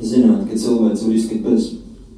zināt, 0.00 0.46
ka 0.48 0.58
cilvēks 0.58 1.04
var 1.06 1.16
iztikt 1.16 1.44
bez 1.46 1.72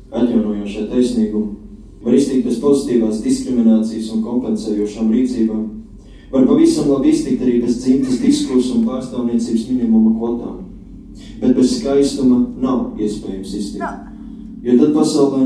atjaunojošā 0.08 0.86
taisnīguma, 0.92 1.56
var 2.02 2.14
iztikt 2.16 2.46
bez 2.46 2.60
pozitīvās 2.62 3.20
diskriminācijas 3.24 4.12
un 4.14 4.22
kompensējošām 4.24 5.10
rīcībām, 5.12 5.66
var 6.30 6.46
pavisam 6.46 6.90
labi 6.90 7.12
iztikt 7.12 7.42
arī 7.42 7.60
bez 7.62 7.78
dzimtas 7.82 8.20
diskursu 8.22 8.78
un 8.78 8.86
pārstāvniecības 8.88 9.68
minimuma 9.70 10.14
kvotām. 10.16 10.56
Bet 11.40 11.54
bez 11.56 11.78
skaistuma 11.78 12.42
nav 12.60 13.00
iespējams 13.00 13.54
iztikt. 13.58 13.84
Jo 14.62 14.78
tad 14.80 14.94
pasaulē 14.96 15.44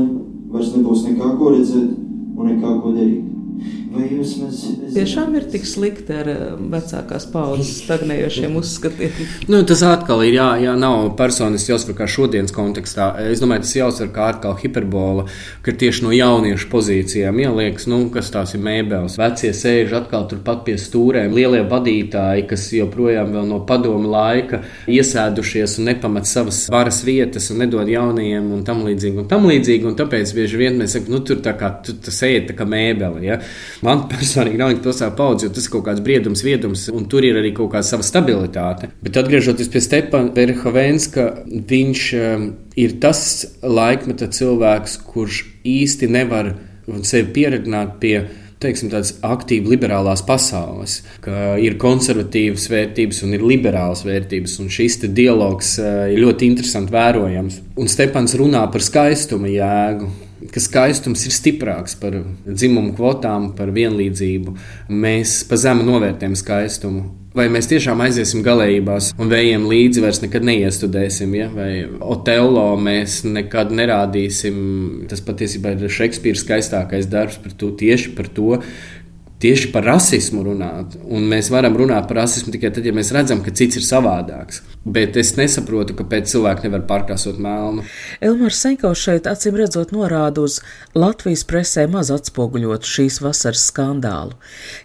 vairs 0.53 0.73
nebūs 0.75 1.05
nekā 1.07 1.35
ko 1.37 1.53
redzēt 1.53 1.93
un 2.37 2.49
nekā 2.49 2.73
ko 2.81 2.93
darīt. 2.95 3.32
Tiešām 3.93 5.35
ir 5.37 5.45
tik 5.53 5.65
slikti 5.69 6.15
ar 6.15 6.29
eh, 6.31 6.41
vecākās 6.73 7.27
paudzes 7.29 7.75
stagnējošiem 7.83 8.55
uzskatiem. 8.57 9.11
Nu, 9.51 9.59
tas 9.67 9.83
atkal 9.85 10.23
ir 10.25 10.37
jā, 10.37 10.47
jā, 10.63 10.73
nav 10.79 11.11
personiski 11.19 11.73
jāuzsver 11.73 11.97
kā 11.97 12.07
šodienas 12.09 12.53
kontekstā. 12.55 13.09
Es 13.29 13.41
domāju, 13.43 13.65
tas 13.65 13.73
jāuzsver 13.77 14.09
kā 14.15 14.29
atkal 14.33 14.55
hiperbola, 14.57 15.25
ka 15.65 15.75
tieši 15.77 16.05
no 16.05 16.13
jauniešu 16.15 16.69
pozīcijām 16.71 17.41
ieliekas, 17.43 17.85
nu, 17.91 17.99
kas 18.13 18.31
tās 18.33 18.55
ir 18.57 18.63
mēbeles. 18.65 19.17
Vecie 19.19 19.51
sēž 19.57 19.93
atkal 19.99 20.25
turpat 20.31 20.63
pie 20.67 20.77
stūrēm, 20.81 21.35
lielie 21.35 21.61
vadītāji, 21.69 22.47
kas 22.49 22.65
joprojām 22.73 23.33
vēl 23.35 23.49
no 23.51 23.59
padomu 23.67 24.09
laika 24.13 24.63
iesēdušies 24.89 25.77
un 25.81 25.91
nepamat 25.91 26.29
savas 26.29 26.63
varas 26.73 27.03
vietas 27.05 27.51
un 27.53 27.61
nedod 27.65 27.89
jaunajiem 27.89 28.49
un 28.57 28.65
tam 28.67 28.85
līdzīgi 28.87 29.23
un 29.25 29.29
tam 29.29 29.49
līdzīgi. 29.51 29.89
Un 29.91 29.99
tāpēc 29.99 30.33
bieži 30.37 30.61
vien 30.63 30.79
mēs 30.81 30.97
sakam, 30.97 31.17
nu, 31.17 31.21
tur 31.27 31.43
tā 31.45 31.55
kā 31.59 31.73
tu, 31.83 31.97
tas 32.07 32.23
ēd 32.25 32.49
tā 32.51 32.57
kā 32.57 32.67
mēbele. 32.69 33.25
Ja? 33.27 33.41
Man 33.83 34.05
personīgi 34.11 34.59
nav 34.59 34.71
nekāda 34.71 34.85
pilsēta 34.87 35.15
paudze, 35.17 35.47
jo 35.47 35.53
tas 35.55 35.67
ir 35.67 35.73
kaut 35.73 35.85
kāds 35.87 36.03
briedums, 36.03 36.43
viedums, 36.45 36.85
un 36.93 37.07
tur 37.11 37.25
ir 37.27 37.39
arī 37.39 37.51
kaut 37.55 37.73
kāda 37.73 37.87
sava 37.87 38.05
stabilitāte. 38.07 38.91
Bet 39.03 39.19
atgriežoties 39.19 39.71
pie 39.73 39.81
Stepana 39.83 40.31
Verhovenska, 40.35 41.25
viņš 41.71 42.05
um, 42.19 42.45
ir 42.79 42.95
tas 43.03 43.23
laikmeta 43.63 44.29
cilvēks, 44.31 45.01
kurš 45.09 45.43
īsti 45.67 46.09
nevar 46.11 46.53
sevi 47.03 47.29
pieredzināt 47.35 47.99
pie 48.03 48.17
teiksim, 48.63 48.87
tādas 48.93 49.17
aktīvi 49.25 49.73
liberālās 49.73 50.23
pasaules, 50.23 51.01
ka 51.23 51.57
ir 51.59 51.75
konservatīvas 51.81 52.69
vērtības 52.71 53.23
un 53.27 53.35
ir 53.35 53.43
liberālas 53.43 54.05
vērtības. 54.07 54.57
Un 54.63 54.71
šis 54.71 55.01
dialogs 55.09 55.75
uh, 55.81 56.05
ir 56.13 56.23
ļoti 56.23 56.47
interesants, 56.53 56.93
vērojams. 56.93 57.59
Un 57.79 57.91
Stepans 57.91 58.37
runā 58.39 58.63
par 58.71 58.85
skaistuma 58.85 59.51
jēgu. 59.51 60.11
Ka 60.51 60.63
skaistums 60.63 61.25
ir 61.27 61.35
stiprāks 61.35 61.97
par 61.99 62.17
dzimumu 62.45 62.95
kvotām, 62.97 63.51
par 63.57 63.71
vienlīdzību. 63.75 64.55
Mēs 64.91 65.41
pa 65.49 65.59
zemu 65.59 65.85
novērtējam 65.87 66.37
skaistumu. 66.39 67.03
Vai 67.33 67.47
mēs 67.49 67.65
tiešām 67.65 67.97
aiziesim 68.05 68.43
galējībās 68.45 69.07
un 69.17 69.31
vējiem 69.31 69.63
līdzi 69.65 70.03
vairs 70.03 70.19
nekad 70.21 70.43
neiestudēsim, 70.45 71.31
ja? 71.33 71.47
vai 71.49 71.69
Otello 72.05 72.67
mēs 72.77 73.23
nekad 73.25 73.73
nerādīsim. 73.73 74.59
Tas 75.09 75.23
patiesībā 75.25 75.73
ir 75.73 75.89
Šekspīra 75.89 76.37
skaistākais 76.37 77.09
darbs 77.09 77.39
par 77.41 77.55
to, 77.57 77.71
tieši 77.79 78.13
par 78.13 78.29
to. 78.37 78.59
Tieši 79.43 79.73
par 79.73 79.83
rasismu 79.83 80.39
runāt. 80.45 80.93
Un 81.03 81.25
mēs 81.27 81.49
varam 81.51 81.75
runāt 81.75 82.07
par 82.07 82.21
rasismu 82.21 82.53
tikai 82.53 82.69
tad, 82.71 82.85
ja 82.87 82.93
mēs 82.95 83.11
redzam, 83.11 83.41
ka 83.43 83.51
cits 83.51 83.75
ir 83.75 83.83
savādāks. 83.83 84.61
Bet 84.83 85.17
es 85.19 85.33
nesaprotu, 85.35 85.95
kāpēc 85.99 86.27
cilvēki 86.31 86.65
nevar 86.67 86.85
pārkrāsot 86.87 87.41
melnu. 87.43 87.83
Elmars 88.23 88.61
Senkovs 88.63 89.03
šeit 89.03 89.27
acīm 89.27 89.55
redzot 89.59 89.91
norāda 89.95 90.43
uz 90.43 90.61
Latvijas 90.95 91.43
presē 91.47 91.85
maz 91.91 92.11
atspoguļot 92.11 92.87
šīs 92.87 93.19
vasaras 93.23 93.65
skandālu, 93.67 94.35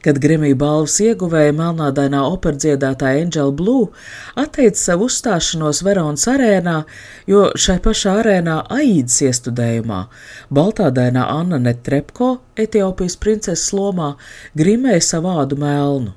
kad 0.03 0.19
Grimija 0.23 0.59
balvas 0.59 0.99
ieguvēja 1.03 1.55
melnādainā 1.59 2.25
operdziedātāja 2.31 3.25
Angela 3.27 3.55
Blue 3.55 3.93
atteica 4.39 4.79
savu 4.79 5.07
uzstāšanos 5.07 5.83
Veronas 5.87 6.27
arēnā, 6.31 6.81
jo 7.31 7.49
šai 7.59 7.79
pašā 7.83 8.19
arēnā 8.25 8.61
Aīdas 8.75 9.19
iestudējumā 9.27 10.05
Baltādainā 10.55 11.27
Anna 11.31 11.59
Netrepko, 11.63 12.37
Etiopijas 12.59 13.19
princeses 13.19 13.71
lomā, 13.75 14.15
grimēja 14.57 15.03
savu 15.05 15.33
vādu 15.33 15.59
melnu. 15.61 16.15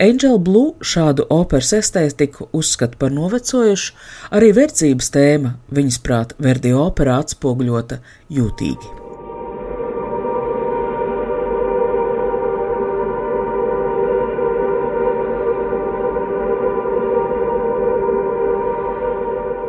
Angel 0.00 0.38
Blue 0.38 0.74
šādu 0.84 1.26
operas 1.32 1.72
estētiku 1.76 2.50
uzskata 2.56 2.98
par 3.00 3.14
novecojušu, 3.16 3.96
arī 4.36 4.52
verdzības 4.56 5.10
tēma 5.16 5.56
viņas 5.74 5.98
prāt 6.04 6.36
Verdi 6.42 6.76
operā 6.76 7.18
atspoguļota 7.24 8.00
jūtīgi. 8.38 9.05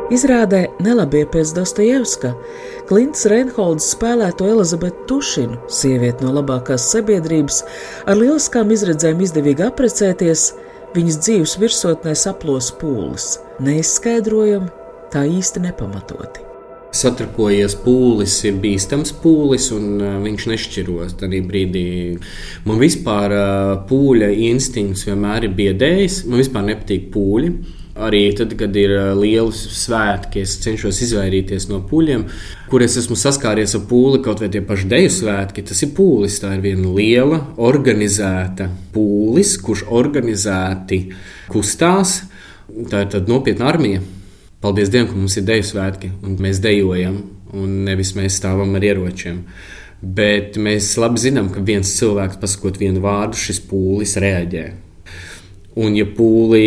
Izrādē 0.07 0.61
nelabie 0.79 1.25
pēc 1.27 1.49
Dostojevska 1.51 2.29
Klints 2.87 3.25
Reinholds 3.27 3.89
spēlēto 3.91 4.45
Elizabetu 4.47 5.03
Tušinu, 5.09 5.57
sievieti 5.67 6.23
no 6.23 6.31
labākās 6.37 6.85
sabiedrības, 6.93 7.57
ar 8.07 8.15
lieliskām 8.15 8.71
izredzēm 8.71 9.19
izdevīgi 9.25 9.65
aprecēties, 9.67 10.45
viņas 10.95 11.17
dzīves 11.25 11.55
virsotnē 11.59 12.13
saplos 12.15 12.69
pūlis, 12.79 13.33
neizskaidrojami, 13.59 14.69
tā 15.11 15.25
īsti 15.27 15.65
nepamatoti. 15.65 16.45
Satrakojies 16.95 17.75
pūlis 17.83 18.37
ir 18.47 18.61
bīstams 18.63 19.11
pūlis, 19.19 19.67
un 19.75 19.97
uh, 19.99 20.13
viņš 20.23 20.45
nešķiros. 20.53 21.17
Tad 21.19 21.35
brīdī 21.49 21.83
man 22.63 22.79
vispār 22.79 23.35
uh, 23.35 23.73
pūļa 23.89 24.31
instinkts 24.47 25.03
vienmēr 25.09 25.49
ir 25.49 25.57
biedējis. 25.59 26.21
Man 26.31 26.39
vispār 26.39 26.63
nepatīk 26.71 27.11
pūļi. 27.11 27.51
Arī 27.97 28.27
tad, 28.37 28.51
kad 28.59 28.75
ir 28.77 28.91
lieli 29.17 29.53
svētki, 29.57 30.43
es 30.45 30.57
cenšos 30.61 30.99
izvairīties 31.01 31.65
no 31.71 31.79
pūļiem, 31.89 32.27
kur 32.69 32.83
es 32.85 32.97
esmu 33.01 33.17
saskāries 33.17 33.73
ar 33.73 33.87
pūli, 33.89 34.19
kaut 34.25 34.43
vai 34.43 34.51
tie 34.53 34.61
paši 34.61 34.89
deju 34.91 35.13
svētki. 35.15 35.63
Tas 35.65 35.81
ir 35.81 35.95
pūlis. 35.97 36.37
Tā 36.43 36.53
ir 36.53 36.61
viena 36.65 36.91
liela, 36.93 37.41
organizēta 37.57 38.69
pūlis, 38.93 39.55
kurš 39.65 39.87
organizēti 39.89 41.01
kustās. 41.49 42.19
Tā 42.91 43.07
ir 43.07 43.25
nopietna 43.31 43.71
armija. 43.71 44.03
Paldies 44.61 44.93
Dievam, 44.93 45.09
ka 45.11 45.17
mums 45.17 45.37
ir 45.37 45.49
deju 45.49 45.65
svētki 45.65 46.13
un 46.25 46.37
mēs 46.41 46.61
dejojam, 46.61 47.21
un 47.57 47.77
nevis 47.87 48.13
mēs 48.17 48.37
stāvam 48.37 48.77
ar 48.77 48.85
ieročiem. 48.85 49.43
Bet 50.01 50.57
mēs 50.61 50.93
labi 51.01 51.21
zinām, 51.21 51.49
ka 51.53 51.65
viens 51.65 51.97
cilvēks 51.97 52.37
pasakot 52.41 52.77
vienu 52.77 53.01
vārdu, 53.01 53.37
šis 53.41 53.63
pūlis 53.69 54.17
reaģē. 54.21 54.67
Un, 55.77 55.93
ja 55.93 56.07
pūlī 56.09 56.63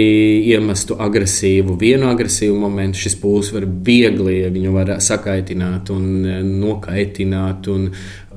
iemestu 0.53 0.95
agresīvu, 1.03 1.75
vienu 1.81 2.07
agresīvu 2.13 2.55
momentu, 2.63 3.01
šis 3.03 3.17
pūlis 3.19 3.51
var 3.57 3.67
viegli 3.67 4.45
viņu 4.55 4.75
var 4.77 4.93
sakaitināt 5.03 5.91
un 5.91 6.05
e, 6.23 6.37
nokaitināt, 6.47 7.67
un 7.73 7.89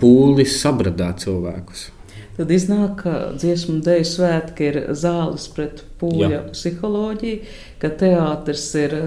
pūlis 0.01 0.55
sabradāt 0.63 1.21
cilvēkus. 1.27 1.91
Tad 2.33 2.49
iznāk, 2.49 3.03
ka 3.03 3.13
dziesmu 3.37 3.77
dēļu 3.85 4.05
svētki 4.09 4.65
ir 4.71 4.77
zāles 4.97 5.45
pret 5.53 5.83
pūļa 6.01 6.29
Jā. 6.31 6.39
psiholoģiju, 6.55 7.51
ka 7.83 7.91
teātris 7.99 8.63
ir 8.81 8.95
e, 8.97 9.03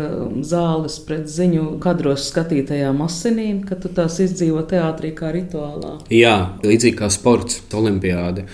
zāles 0.47 1.01
pret 1.09 1.27
ziņu 1.27 1.81
kadros 1.83 2.29
skatītajām 2.31 3.03
asinīm, 3.03 3.65
ka 3.67 3.75
tu 3.83 3.91
tās 3.97 4.21
izdzīvo 4.23 4.63
teātrī 4.71 5.11
kā 5.19 5.35
rituālā. 5.35 5.97
Jā, 6.15 6.37
līdzīgi 6.63 7.01
kā 7.03 7.11
sports, 7.11 7.65
olimpiāda 7.75 8.47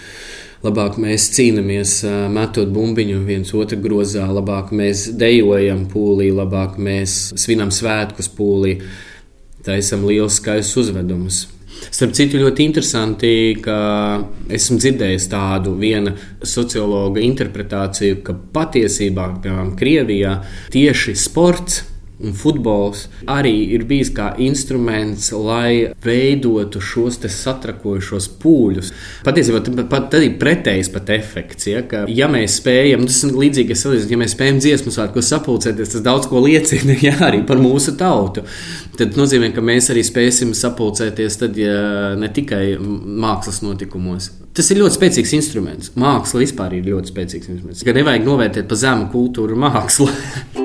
labāk 0.62 0.98
mēs 1.02 1.28
cīnāmies, 1.36 2.00
metot 2.32 2.70
bumbiņu 2.72 3.22
viens 3.26 3.54
otru 3.54 3.80
grozā, 3.82 4.26
labāk 4.30 4.70
mēs 4.74 5.08
dejojam 5.18 5.86
pūlī, 5.90 6.30
labāk 6.34 6.78
mēs 6.78 7.32
svinam 7.38 7.72
svētkus 7.74 8.30
pūlī, 8.32 8.78
taisam 9.66 10.06
liels 10.08 10.38
skaists 10.40 10.78
uzvedumus. 10.82 11.46
Starp 11.82 12.12
citu, 12.14 12.38
ļoti 12.38 12.62
interesanti, 12.68 13.30
ka 13.62 13.76
esmu 14.54 14.76
dzirdējis 14.78 15.24
tādu 15.32 15.72
viena 15.80 16.12
sociologa 16.46 17.22
interpretāciju, 17.24 18.20
ka 18.22 18.36
patiesībā, 18.54 19.26
piemēram, 19.42 19.72
Krievijā 19.78 20.36
tieši 20.70 21.16
sports 21.18 21.80
un 22.22 22.34
futbols 22.36 23.06
arī 23.30 23.54
ir 23.74 23.84
bijis 23.88 24.12
kā 24.14 24.32
instruments, 24.42 25.30
lai 25.34 25.92
veidotu 26.04 26.80
šos 26.82 27.20
satrakojušos 27.22 28.28
pūļus. 28.42 28.92
Patiesībā 29.26 29.62
pat, 29.90 30.08
tad 30.12 30.24
ir 30.24 30.36
pretējs 30.40 30.90
pat 30.94 31.10
efekts. 31.14 31.68
Ja, 31.70 31.82
ka, 31.88 32.04
ja 32.10 32.28
mēs 32.32 32.58
spējam, 32.60 33.06
tas 33.08 33.22
ir 33.26 33.34
līdzīgi, 33.38 33.76
ja 34.10 34.20
mēs 34.20 34.36
spējam 34.36 34.60
dziesmu 34.62 34.94
svētkos 34.94 35.32
sapulcēties, 35.34 35.94
tas 35.96 36.06
daudz 36.06 36.30
ko 36.30 36.42
liecina 36.44 36.96
ja, 37.06 37.16
arī 37.28 37.42
par 37.48 37.62
mūsu 37.62 37.96
tautu. 37.98 38.46
Tad 38.98 39.18
nozīmē, 39.18 39.52
ka 39.54 39.64
mēs 39.64 39.90
arī 39.92 40.04
spēsim 40.06 40.54
sapulcēties 40.56 41.40
tad, 41.42 41.58
ja 41.58 42.14
ne 42.18 42.30
tikai 42.32 42.76
mākslas 42.78 43.62
notikumos. 43.64 44.32
Tas 44.52 44.68
ir 44.68 44.82
ļoti 44.82 44.98
spēcīgs 44.98 45.32
instruments. 45.38 45.94
Māksla 45.96 46.42
vispār 46.42 46.76
ir 46.76 46.90
ļoti 46.90 47.14
spēcīgs 47.14 47.54
instruments. 47.54 47.86
Ka 47.86 47.96
nevajag 47.96 48.28
novērtēt 48.28 48.68
pa 48.68 48.76
zemu 48.82 49.08
kultūru 49.14 49.56
mākslu. 49.56 50.10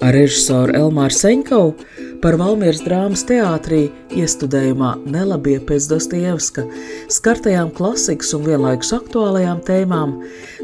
ar 0.00 0.14
režisoru 0.16 0.74
Elmāru 0.76 1.14
Seņkovu 1.14 2.18
par 2.22 2.36
Valmieras 2.40 2.82
drāmas 2.84 3.22
teātrī 3.28 3.86
iestudējumā 4.16 4.94
Nelabie 5.08 5.58
pēc 5.66 5.88
Dostievska 5.92 6.66
skartajām 7.12 7.72
klasikas 7.76 8.32
un 8.36 8.44
vienlaikus 8.48 8.92
aktuālajām 8.96 9.62
tēmām 9.68 10.18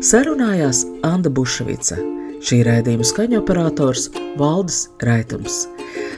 sarunājās 0.04 0.84
Anda 1.06 1.32
Bušvica, 1.32 2.00
šī 2.44 2.62
raidījuma 2.68 3.06
skaņoperators 3.06 4.10
Valdis 4.40 4.86
Raitums. 5.04 5.64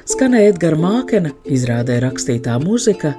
Skanēja 0.09 0.54
Edgara 0.54 0.78
Mākena, 0.81 1.35
izrādē 1.44 2.00
rakstītā 2.07 2.57
mūzika. 2.62 3.12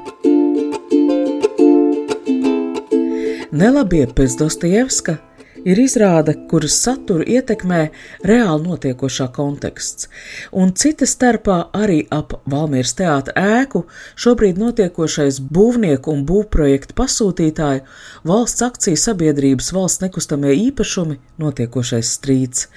Nelabie 3.50 4.06
pēc 4.16 4.38
Dostievska 4.40 5.20
ir 5.66 5.80
izrāde, 5.80 6.36
kuras 6.50 6.78
saturu 6.84 7.26
ietekmē 7.28 7.82
reāli 8.28 8.66
notiekošā 8.68 9.30
konteksts, 9.36 10.10
un 10.52 10.74
cita 10.78 11.08
starpā 11.10 11.60
arī 11.76 12.02
ap 12.14 12.38
Valmieras 12.50 12.96
teātra 12.98 13.34
ēku 13.60 13.84
šobrīd 14.20 14.60
notiekošais 14.62 15.40
būvnieku 15.54 16.14
un 16.14 16.26
būvprojektu 16.30 16.96
pasūtītāju 16.98 17.84
valsts 18.30 18.66
akciju 18.66 19.00
sabiedrības 19.00 19.72
valsts 19.76 20.04
nekustamie 20.04 20.56
īpašumi 20.70 21.20
notiekošais 21.42 22.14
strīds. 22.18 22.68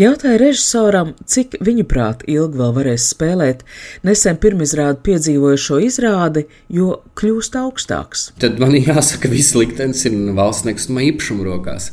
Jautāja 0.00 0.40
režisoram, 0.42 1.14
cik 1.24 1.58
viņuprāt 1.64 2.26
ilgi 2.30 2.60
vēl 2.60 2.76
varēs 2.78 3.08
spēlēt 3.14 3.64
nesen 4.06 4.38
pirmizrādi 4.42 5.02
piedzīvojušo 5.08 5.80
izrādi, 5.86 6.46
jo 6.72 7.00
kļūst 7.18 7.58
augstāks. 7.62 8.30
Tad 8.42 8.60
man 8.62 8.76
jāsaka, 8.76 9.30
viss 9.32 9.56
liktenis 9.58 10.06
ir 10.08 10.16
valsts 10.36 10.68
nekustamā 10.68 11.04
īpašuma 11.12 11.48
rokās. 11.48 11.92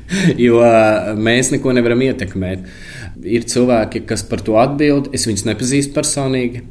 jo 0.46 0.60
mēs 1.18 1.52
neko 1.54 1.74
nevaram 1.76 2.02
ietekmēt. 2.08 2.64
Ir 3.22 3.44
cilvēki, 3.48 4.04
kas 4.08 4.24
par 4.26 4.42
to 4.44 4.56
atbild, 4.60 5.10
es 5.14 5.26
viņus 5.28 5.46
nepazīstu 5.50 5.94
personīgi. 5.96 6.64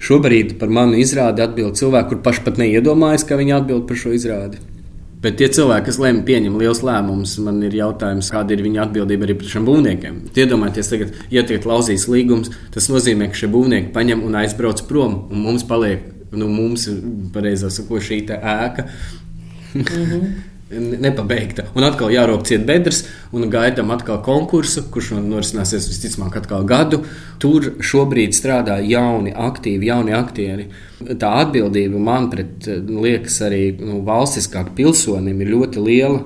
Šobrīd 0.00 0.56
par 0.60 0.72
manu 0.72 0.96
izrādi 1.00 1.44
atbild 1.44 1.76
cilvēki, 1.80 2.08
kur 2.12 2.20
paši 2.24 2.44
pat 2.46 2.60
neiedomājas, 2.60 3.26
ka 3.28 3.36
viņi 3.40 3.56
atbild 3.58 3.86
par 3.88 4.00
šo 4.00 4.14
izrādi. 4.16 4.60
Bet 5.20 5.36
tie 5.36 5.50
cilvēki, 5.52 5.84
kas 5.90 5.98
lemj, 6.00 6.22
pieņem 6.24 6.54
liels 6.56 6.80
lēmumus, 6.80 7.34
man 7.44 7.58
ir 7.66 7.74
jautājums, 7.76 8.30
kāda 8.32 8.54
ir 8.56 8.62
viņa 8.64 8.86
atbildība 8.86 9.26
arī 9.26 9.36
par 9.36 9.50
šiem 9.52 9.66
būvniekiem. 9.68 10.14
Iedomājieties, 10.32 10.92
tagad, 10.94 11.18
ja 11.28 11.44
tiek 11.44 11.66
lauzīts 11.68 12.06
līgums, 12.08 12.48
tas 12.72 12.88
nozīmē, 12.88 13.28
ka 13.28 13.42
šie 13.42 13.50
būvnieki 13.52 13.92
paņem 13.92 14.24
un 14.24 14.38
aizbrauc 14.40 14.80
prom, 14.88 15.18
un 15.28 15.44
mums 15.44 15.66
paliek, 15.68 16.06
nu, 16.32 16.48
mums, 16.48 16.88
pareizāk 17.34 17.76
sakot, 17.76 18.00
šī 18.06 18.22
ēka. 18.38 18.88
Mm 19.74 19.84
-hmm 19.84 20.30
nepabeigta. 20.70 21.66
Un 21.74 21.84
atkal 21.86 22.12
jārok 22.14 22.44
ciet 22.46 22.64
bedres, 22.66 23.02
un 23.34 23.48
gaidām 23.50 23.90
atkal 23.94 24.20
konkursu, 24.24 24.84
kurš 24.92 25.12
norisināsies 25.18 25.88
visticamāk 25.90 26.38
atkal 26.40 26.66
gadu. 26.68 27.02
Tur 27.42 27.72
šobrīd 27.82 28.36
strādā 28.36 28.78
jauni, 28.84 29.34
aktīvi, 29.34 29.90
jauni 29.90 30.14
aktieri. 30.16 30.68
Tā 31.00 31.32
atbildība 31.44 31.98
man 31.98 32.28
pret, 32.32 32.68
liekas, 32.86 33.40
arī 33.46 33.64
nu, 33.80 34.02
valstiskāk 34.06 34.74
pilsonim 34.78 35.40
ir 35.42 35.54
ļoti 35.56 35.86
liela. 35.86 36.22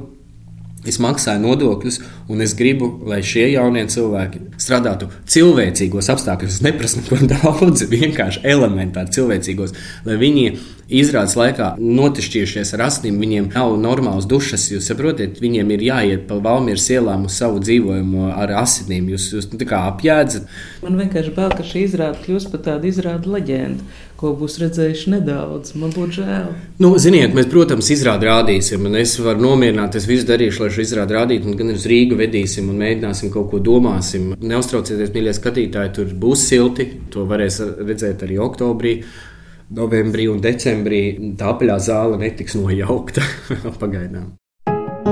Es 0.88 1.00
maksāju 1.00 1.40
nodokļus, 1.40 2.00
un 2.28 2.44
es 2.44 2.52
gribu, 2.58 2.90
lai 3.08 3.22
šie 3.24 3.46
jaunie 3.54 3.86
cilvēki 3.88 4.42
strādātu 4.60 5.08
cilvēcīgos 5.32 6.10
apstākļos. 6.12 6.58
Es 6.58 6.64
neprasu 6.64 7.00
neko 7.00 7.20
daudz, 7.32 7.86
vienkārši 7.90 8.44
elementāri 8.54 9.14
cilvēcīgos, 9.16 9.72
lai 10.04 10.18
viņi 10.20 10.46
izrādes 10.92 11.34
laikā 11.38 11.74
notišķījušies 11.80 12.74
ar 12.76 12.84
asinīm, 12.88 13.18
viņiem 13.22 13.50
nav 13.54 13.76
normāls 13.80 14.28
dušas. 14.28 14.66
Jūs 14.74 14.88
saprotat, 14.90 15.40
viņiem 15.42 15.72
ir 15.76 15.84
jāiet 15.88 16.26
pa 16.28 16.38
Valmīras 16.44 16.90
ielām 16.92 17.26
uz 17.28 17.38
savu 17.40 17.62
dzīvojumu 17.64 18.28
ar 18.34 18.52
asinīm. 18.60 19.08
Jūs, 19.14 19.30
jūs 19.36 19.48
tā 19.54 19.68
kā 19.68 19.84
apjēdzat. 19.90 20.48
Man 20.84 21.00
vienkārši 21.00 21.34
bail, 21.36 21.54
ka 21.56 21.66
šī 21.66 21.86
izrāde 21.88 22.20
kļūs 22.26 22.50
par 22.52 22.64
tādu 22.68 22.92
izrādu 22.92 23.32
leģendu 23.34 23.88
ko 24.20 24.32
būs 24.38 24.58
redzējuši 24.62 25.12
nedaudz. 25.14 25.74
Man 25.80 25.92
būtu 25.94 26.20
žēl. 26.20 26.50
Nu, 26.82 26.92
ziniet, 27.02 27.34
mēs, 27.36 27.48
protams, 27.52 27.90
izrādi 27.94 28.28
rādīsim, 28.28 28.86
es 29.00 29.16
varu 29.22 29.42
nomierināt, 29.44 29.98
es 29.98 30.08
visu 30.10 30.28
darīšu, 30.30 30.64
lai 30.64 30.70
šo 30.74 30.84
izrādi 30.84 31.16
rādīt, 31.16 31.48
un 31.48 31.58
gan 31.58 31.74
uz 31.74 31.88
Rīgu 31.90 32.18
vedīsim 32.20 32.70
un 32.72 32.80
mēģināsim 32.82 33.32
kaut 33.34 33.50
ko 33.52 33.62
domāsim. 33.64 34.32
Neuztraucieties, 34.40 35.12
mīļie 35.14 35.34
skatītāji, 35.40 35.94
tur 35.98 36.14
būs 36.26 36.46
silti. 36.50 36.88
To 37.14 37.26
varēs 37.30 37.60
redzēt 37.80 38.26
arī 38.26 38.38
oktobrī. 38.42 38.96
Novembrī 39.74 40.28
un 40.30 40.40
decembrī 40.44 41.02
tā 41.40 41.50
apaļā 41.54 41.80
zāle 41.82 42.20
netiks 42.20 42.58
nojaukta 42.60 43.24
pagaidām. 43.82 44.34